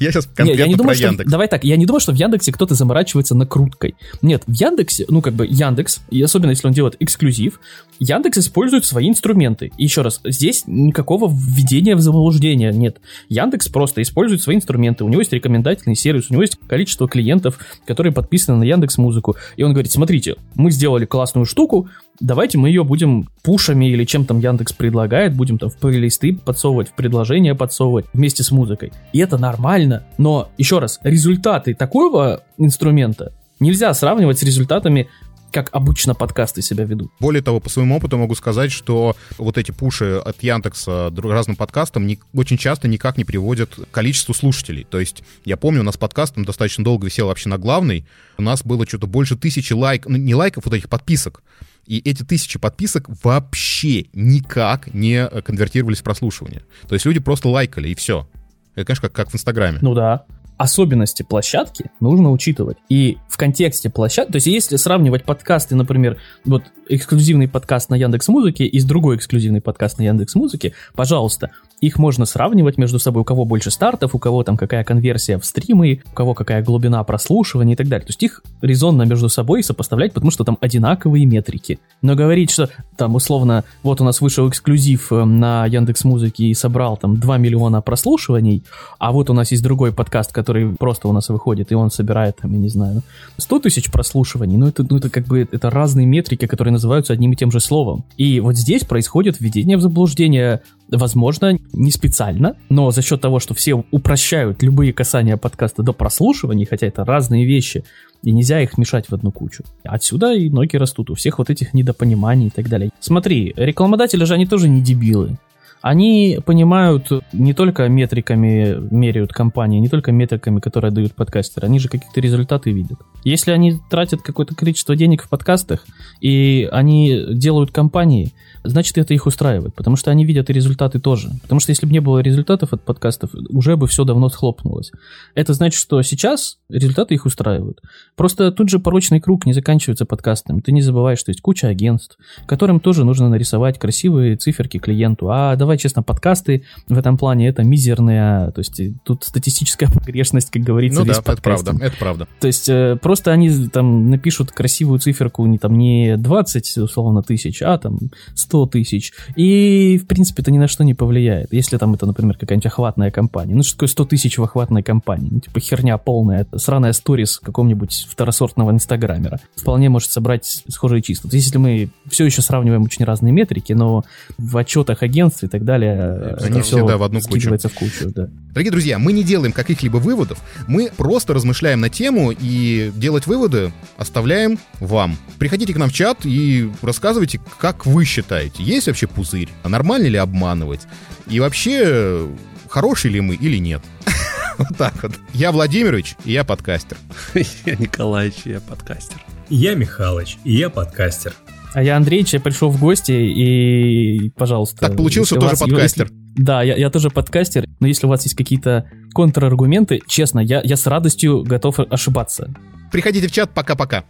Я 0.00 0.10
сейчас 0.12 0.26
конкретно 0.34 0.76
про. 0.78 0.94
Яндекс. 0.94 1.30
Давай 1.30 1.48
так, 1.48 1.64
я 1.64 1.76
не 1.76 1.86
думаю, 1.86 2.00
что 2.00 2.12
в 2.12 2.16
Яндексе 2.16 2.52
кто-то 2.52 2.74
заморачивается 2.74 3.34
накруткой. 3.34 3.94
Нет, 4.22 4.42
в 4.46 4.52
Яндексе, 4.52 4.93
ну 5.08 5.22
как 5.22 5.34
бы 5.34 5.46
Яндекс, 5.46 6.00
и 6.10 6.22
особенно 6.22 6.50
если 6.50 6.66
он 6.66 6.72
делает 6.72 6.96
эксклюзив, 7.00 7.60
Яндекс 7.98 8.38
использует 8.38 8.84
свои 8.84 9.08
инструменты. 9.08 9.72
И 9.76 9.84
еще 9.84 10.02
раз, 10.02 10.20
здесь 10.24 10.64
никакого 10.66 11.30
введения 11.32 11.96
в 11.96 12.00
заблуждение 12.00 12.72
нет. 12.72 12.98
Яндекс 13.28 13.68
просто 13.68 14.02
использует 14.02 14.42
свои 14.42 14.56
инструменты. 14.56 15.04
У 15.04 15.08
него 15.08 15.20
есть 15.20 15.32
рекомендательный 15.32 15.96
сервис, 15.96 16.26
у 16.30 16.32
него 16.32 16.42
есть 16.42 16.58
количество 16.66 17.08
клиентов, 17.08 17.58
которые 17.86 18.12
подписаны 18.12 18.58
на 18.58 18.64
Яндекс 18.64 18.98
Музыку. 18.98 19.36
И 19.56 19.62
он 19.62 19.72
говорит, 19.72 19.92
смотрите, 19.92 20.36
мы 20.54 20.70
сделали 20.70 21.04
классную 21.04 21.46
штуку, 21.46 21.88
давайте 22.20 22.58
мы 22.58 22.68
ее 22.68 22.84
будем 22.84 23.28
пушами 23.42 23.90
или 23.90 24.04
чем 24.04 24.24
там 24.24 24.40
Яндекс 24.40 24.72
предлагает, 24.72 25.34
будем 25.34 25.58
там 25.58 25.70
в 25.70 25.76
плейлисты 25.76 26.34
подсовывать, 26.34 26.88
в 26.88 26.94
предложения 26.94 27.54
подсовывать 27.54 28.06
вместе 28.12 28.42
с 28.42 28.50
музыкой. 28.50 28.92
И 29.12 29.18
это 29.18 29.38
нормально. 29.38 30.04
Но, 30.18 30.48
еще 30.58 30.78
раз, 30.78 31.00
результаты 31.02 31.74
такого 31.74 32.42
инструмента 32.58 33.32
нельзя 33.64 33.92
сравнивать 33.94 34.38
с 34.38 34.42
результатами 34.42 35.08
как 35.54 35.68
обычно 35.70 36.16
подкасты 36.16 36.62
себя 36.62 36.84
ведут. 36.84 37.12
Более 37.20 37.40
того, 37.40 37.60
по 37.60 37.70
своему 37.70 37.96
опыту 37.96 38.18
могу 38.18 38.34
сказать, 38.34 38.72
что 38.72 39.14
вот 39.38 39.56
эти 39.56 39.70
пуши 39.70 40.16
от 40.16 40.42
Яндекса 40.42 41.12
разным 41.16 41.54
подкастам 41.54 42.08
ни- 42.08 42.18
очень 42.34 42.58
часто 42.58 42.88
никак 42.88 43.16
не 43.16 43.24
приводят 43.24 43.72
к 43.76 43.90
количеству 43.92 44.34
слушателей. 44.34 44.84
То 44.84 44.98
есть, 44.98 45.22
я 45.44 45.56
помню, 45.56 45.82
у 45.82 45.84
нас 45.84 45.96
подкаст 45.96 46.34
там 46.34 46.44
достаточно 46.44 46.82
долго 46.82 47.06
висел 47.06 47.28
вообще 47.28 47.48
на 47.48 47.58
главной. 47.58 48.04
У 48.36 48.42
нас 48.42 48.64
было 48.64 48.84
что-то 48.84 49.06
больше 49.06 49.36
тысячи 49.36 49.72
лайков, 49.72 50.10
ну, 50.10 50.18
не 50.18 50.34
лайков, 50.34 50.64
вот 50.64 50.74
этих 50.74 50.88
подписок. 50.88 51.44
И 51.86 51.98
эти 51.98 52.24
тысячи 52.24 52.58
подписок 52.58 53.08
вообще 53.22 54.06
никак 54.12 54.92
не 54.92 55.24
э, 55.24 55.40
конвертировались 55.40 56.00
в 56.00 56.02
прослушивание. 56.02 56.62
То 56.88 56.96
есть 56.96 57.06
люди 57.06 57.20
просто 57.20 57.48
лайкали, 57.48 57.90
и 57.90 57.94
все. 57.94 58.28
Это, 58.74 58.86
конечно, 58.86 59.08
как, 59.08 59.12
как 59.12 59.30
в 59.30 59.34
Инстаграме. 59.36 59.78
Ну 59.82 59.94
да. 59.94 60.24
Особенности 60.56 61.22
площадки 61.22 61.90
нужно 62.00 62.30
учитывать. 62.30 62.76
И 62.88 63.18
в 63.28 63.36
контексте 63.36 63.90
площадки, 63.90 64.32
то 64.32 64.36
есть 64.36 64.46
если 64.46 64.76
сравнивать 64.76 65.24
подкасты, 65.24 65.74
например, 65.74 66.18
вот 66.44 66.64
эксклюзивный 66.88 67.48
подкаст 67.48 67.90
на 67.90 67.96
Яндекс 67.96 68.28
Музыке 68.28 68.64
и 68.64 68.78
с 68.78 68.84
другой 68.84 69.16
эксклюзивный 69.16 69.60
подкаст 69.60 69.98
на 69.98 70.02
Яндекс 70.02 70.34
Музыке, 70.34 70.72
пожалуйста, 70.94 71.50
их 71.86 71.98
можно 71.98 72.24
сравнивать 72.24 72.78
между 72.78 72.98
собой, 72.98 73.22
у 73.22 73.24
кого 73.24 73.44
больше 73.44 73.70
стартов, 73.70 74.14
у 74.14 74.18
кого 74.18 74.42
там 74.42 74.56
какая 74.56 74.84
конверсия 74.84 75.38
в 75.38 75.44
стримы, 75.44 76.02
у 76.12 76.14
кого 76.14 76.34
какая 76.34 76.62
глубина 76.62 77.02
прослушивания 77.04 77.74
и 77.74 77.76
так 77.76 77.88
далее. 77.88 78.06
То 78.06 78.10
есть 78.10 78.22
их 78.22 78.42
резонно 78.62 79.02
между 79.02 79.28
собой 79.28 79.62
сопоставлять, 79.62 80.12
потому 80.12 80.30
что 80.30 80.44
там 80.44 80.58
одинаковые 80.60 81.26
метрики. 81.26 81.78
Но 82.02 82.14
говорить, 82.14 82.50
что 82.50 82.68
там 82.96 83.14
условно, 83.14 83.64
вот 83.82 84.00
у 84.00 84.04
нас 84.04 84.20
вышел 84.20 84.48
эксклюзив 84.48 85.12
э, 85.12 85.24
на 85.24 85.66
Яндекс 85.66 86.04
Музыке 86.04 86.44
и 86.44 86.54
собрал 86.54 86.96
там 86.96 87.18
2 87.18 87.38
миллиона 87.38 87.82
прослушиваний, 87.82 88.62
а 88.98 89.12
вот 89.12 89.30
у 89.30 89.34
нас 89.34 89.50
есть 89.50 89.62
другой 89.62 89.92
подкаст, 89.92 90.32
который 90.32 90.74
просто 90.74 91.08
у 91.08 91.12
нас 91.12 91.28
выходит, 91.28 91.72
и 91.72 91.74
он 91.74 91.90
собирает, 91.90 92.36
там, 92.40 92.52
я 92.52 92.58
не 92.58 92.68
знаю, 92.68 93.02
100 93.38 93.60
тысяч 93.60 93.90
прослушиваний, 93.90 94.56
ну 94.56 94.68
это, 94.68 94.86
ну 94.88 94.96
это 94.96 95.10
как 95.10 95.26
бы, 95.26 95.48
это 95.50 95.70
разные 95.70 96.06
метрики, 96.06 96.46
которые 96.46 96.72
называются 96.72 97.12
одним 97.12 97.32
и 97.32 97.36
тем 97.36 97.50
же 97.50 97.60
словом. 97.60 98.04
И 98.16 98.40
вот 98.40 98.56
здесь 98.56 98.84
происходит 98.84 99.40
введение 99.40 99.76
в 99.76 99.80
заблуждение, 99.80 100.62
возможно, 100.96 101.58
не 101.72 101.90
специально, 101.90 102.56
но 102.68 102.90
за 102.90 103.02
счет 103.02 103.20
того, 103.20 103.40
что 103.40 103.54
все 103.54 103.84
упрощают 103.90 104.62
любые 104.62 104.92
касания 104.92 105.36
подкаста 105.36 105.82
до 105.82 105.92
прослушиваний, 105.92 106.66
хотя 106.66 106.86
это 106.86 107.04
разные 107.04 107.44
вещи, 107.44 107.84
и 108.22 108.30
нельзя 108.32 108.60
их 108.60 108.78
мешать 108.78 109.06
в 109.08 109.14
одну 109.14 109.30
кучу. 109.30 109.64
Отсюда 109.82 110.32
и 110.32 110.48
ноги 110.48 110.76
растут, 110.76 111.10
у 111.10 111.14
всех 111.14 111.38
вот 111.38 111.50
этих 111.50 111.74
недопониманий 111.74 112.48
и 112.48 112.50
так 112.50 112.68
далее. 112.68 112.90
Смотри, 113.00 113.52
рекламодатели 113.56 114.24
же 114.24 114.34
они 114.34 114.46
тоже 114.46 114.68
не 114.68 114.80
дебилы. 114.80 115.36
Они 115.84 116.38
понимают 116.46 117.10
не 117.34 117.52
только 117.52 117.88
метриками 117.90 118.74
меряют 118.90 119.34
компании, 119.34 119.80
не 119.80 119.90
только 119.90 120.12
метриками, 120.12 120.58
которые 120.58 120.90
дают 120.90 121.14
подкастеры, 121.14 121.66
они 121.66 121.78
же 121.78 121.90
какие-то 121.90 122.22
результаты 122.22 122.72
видят. 122.72 122.98
Если 123.22 123.50
они 123.50 123.78
тратят 123.90 124.22
какое-то 124.22 124.54
количество 124.54 124.96
денег 124.96 125.24
в 125.24 125.28
подкастах, 125.28 125.84
и 126.22 126.66
они 126.72 127.34
делают 127.34 127.70
компании, 127.70 128.32
значит 128.62 128.96
это 128.96 129.12
их 129.12 129.26
устраивает, 129.26 129.74
потому 129.74 129.96
что 129.96 130.10
они 130.10 130.24
видят 130.24 130.48
и 130.48 130.54
результаты 130.54 131.00
тоже. 131.00 131.28
Потому 131.42 131.60
что 131.60 131.70
если 131.70 131.84
бы 131.84 131.92
не 131.92 132.00
было 132.00 132.20
результатов 132.20 132.72
от 132.72 132.82
подкастов, 132.82 133.34
уже 133.50 133.76
бы 133.76 133.86
все 133.86 134.04
давно 134.04 134.30
схлопнулось. 134.30 134.90
Это 135.34 135.52
значит, 135.52 135.78
что 135.78 136.00
сейчас 136.00 136.56
результаты 136.70 137.12
их 137.12 137.26
устраивают. 137.26 137.82
Просто 138.16 138.52
тут 138.52 138.70
же 138.70 138.78
порочный 138.78 139.20
круг 139.20 139.44
не 139.44 139.52
заканчивается 139.52 140.06
подкастами. 140.06 140.60
Ты 140.60 140.72
не 140.72 140.80
забывай, 140.80 141.16
что 141.16 141.30
есть 141.30 141.42
куча 141.42 141.68
агентств, 141.68 142.16
которым 142.46 142.80
тоже 142.80 143.04
нужно 143.04 143.28
нарисовать 143.28 143.78
красивые 143.78 144.36
циферки 144.36 144.78
клиенту. 144.78 145.30
А 145.30 145.54
давай 145.56 145.73
честно, 145.76 146.02
подкасты 146.02 146.64
в 146.88 146.98
этом 146.98 147.16
плане 147.16 147.48
это 147.48 147.62
мизерные, 147.62 148.50
то 148.52 148.58
есть 148.58 148.80
тут 149.04 149.24
статистическая 149.24 149.88
погрешность, 149.92 150.50
как 150.50 150.62
говорится, 150.62 151.00
Ну 151.00 151.06
да, 151.06 151.12
весь 151.12 151.20
это 151.20 151.42
правда, 151.42 151.76
это 151.80 151.96
правда. 151.96 152.28
То 152.40 152.46
есть 152.46 152.68
э, 152.68 152.96
просто 153.00 153.32
они 153.32 153.68
там 153.68 154.10
напишут 154.10 154.50
красивую 154.50 154.98
циферку 154.98 155.46
не 155.46 155.58
там 155.58 155.76
не 155.78 156.16
20 156.16 156.78
условно 156.78 157.22
тысяч, 157.22 157.62
а 157.62 157.78
там 157.78 157.98
100 158.34 158.66
тысяч. 158.66 159.12
И 159.36 159.98
в 160.02 160.06
принципе 160.06 160.42
это 160.42 160.50
ни 160.50 160.58
на 160.58 160.68
что 160.68 160.84
не 160.84 160.94
повлияет. 160.94 161.52
Если 161.52 161.76
там 161.76 161.94
это, 161.94 162.06
например, 162.06 162.36
какая-нибудь 162.36 162.66
охватная 162.66 163.10
компания. 163.10 163.54
Ну 163.54 163.62
что 163.62 163.76
такое 163.76 163.88
100 163.88 164.04
тысяч 164.06 164.38
в 164.38 164.42
охватной 164.42 164.82
компании? 164.82 165.28
Ну 165.30 165.40
типа 165.40 165.60
херня 165.60 165.98
полная. 165.98 166.46
Сраная 166.56 166.92
сторис 166.92 167.38
какого-нибудь 167.38 168.06
второсортного 168.10 168.70
инстаграмера. 168.70 169.40
Вполне 169.56 169.88
может 169.88 170.10
собрать 170.10 170.64
схожие 170.68 171.02
числа. 171.02 171.30
То 171.30 171.36
есть 171.36 171.46
если 171.46 171.58
мы 171.58 171.90
все 172.08 172.24
еще 172.24 172.42
сравниваем 172.42 172.82
очень 172.82 173.04
разные 173.04 173.32
метрики, 173.32 173.72
но 173.72 174.04
в 174.38 174.56
отчетах 174.56 175.02
агентств 175.02 175.44
и 175.44 175.48
так 175.48 175.63
далее 175.64 175.94
э, 175.96 176.36
Они 176.40 176.60
всегда 176.62 176.86
всё 176.86 176.98
в 176.98 177.02
одну 177.02 177.20
кучу. 177.20 177.50
в 177.50 177.68
кучу. 177.68 178.10
Да. 178.14 178.28
Дорогие 178.52 178.70
друзья, 178.70 178.98
мы 178.98 179.12
не 179.12 179.24
делаем 179.24 179.52
каких-либо 179.52 179.96
выводов, 179.96 180.38
мы 180.68 180.90
просто 180.96 181.34
размышляем 181.34 181.80
на 181.80 181.88
тему 181.88 182.32
и 182.32 182.92
делать 182.94 183.26
выводы 183.26 183.72
оставляем 183.96 184.58
вам. 184.80 185.16
Приходите 185.38 185.74
к 185.74 185.76
нам 185.76 185.88
в 185.88 185.92
чат 185.92 186.18
и 186.24 186.70
рассказывайте, 186.82 187.40
как 187.58 187.86
вы 187.86 188.04
считаете, 188.04 188.62
есть 188.62 188.86
вообще 188.86 189.06
пузырь, 189.06 189.48
а 189.62 189.68
нормально 189.68 190.06
ли 190.06 190.18
обманывать, 190.18 190.82
и 191.28 191.40
вообще, 191.40 192.28
хороший 192.68 193.10
ли 193.10 193.20
мы 193.20 193.34
или 193.34 193.58
нет. 193.58 193.82
Вот 194.56 194.68
так 194.78 195.02
вот. 195.02 195.10
Я 195.32 195.50
Владимирович, 195.50 196.14
и 196.24 196.30
я 196.30 196.44
подкастер. 196.44 196.96
Я 197.34 197.74
Николаевич, 197.74 198.42
я 198.44 198.60
подкастер. 198.60 199.20
Я 199.48 199.74
Михалыч, 199.74 200.38
и 200.44 200.54
я 200.54 200.70
подкастер. 200.70 201.34
А 201.74 201.82
я 201.82 201.96
Андреевич, 201.96 202.32
я 202.34 202.40
пришел 202.40 202.70
в 202.70 202.78
гости 202.78 203.10
и, 203.10 204.30
пожалуйста... 204.30 204.76
Так 204.78 204.94
у 205.36 205.40
тоже 205.40 205.50
вас- 205.50 205.58
подкастер. 205.58 206.04
если- 206.04 206.42
Да, 206.42 206.62
я, 206.62 206.76
я 206.76 206.88
тоже 206.88 207.10
подкастер, 207.10 207.66
но 207.80 207.88
если 207.88 208.06
у 208.06 208.08
вас 208.08 208.22
есть 208.22 208.36
какие-то 208.36 208.88
контраргументы, 209.12 210.00
честно, 210.06 210.38
я, 210.38 210.60
я 210.62 210.76
с 210.76 210.86
радостью 210.86 211.42
готов 211.42 211.80
ошибаться. 211.80 212.54
Приходите 212.92 213.26
в 213.26 213.32
чат, 213.32 213.50
пока-пока. 213.52 214.04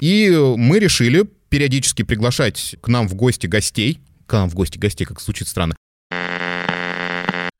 И 0.00 0.30
мы 0.56 0.78
решили 0.78 1.24
периодически 1.48 2.02
приглашать 2.02 2.76
к 2.80 2.86
нам 2.86 3.08
в 3.08 3.14
гости 3.16 3.48
гостей. 3.48 3.98
К 4.26 4.34
нам 4.34 4.48
в 4.48 4.54
гости 4.54 4.78
гостей, 4.78 5.04
как 5.04 5.20
звучит 5.20 5.48
странно. 5.48 5.74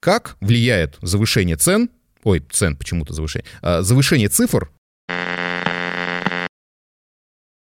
Как 0.00 0.36
влияет 0.40 0.96
завышение 1.02 1.56
цен, 1.56 1.90
ой, 2.22 2.40
цен 2.52 2.76
почему-то 2.76 3.14
завышение, 3.14 3.46
а, 3.62 3.82
завышение 3.82 4.28
цифр 4.28 4.70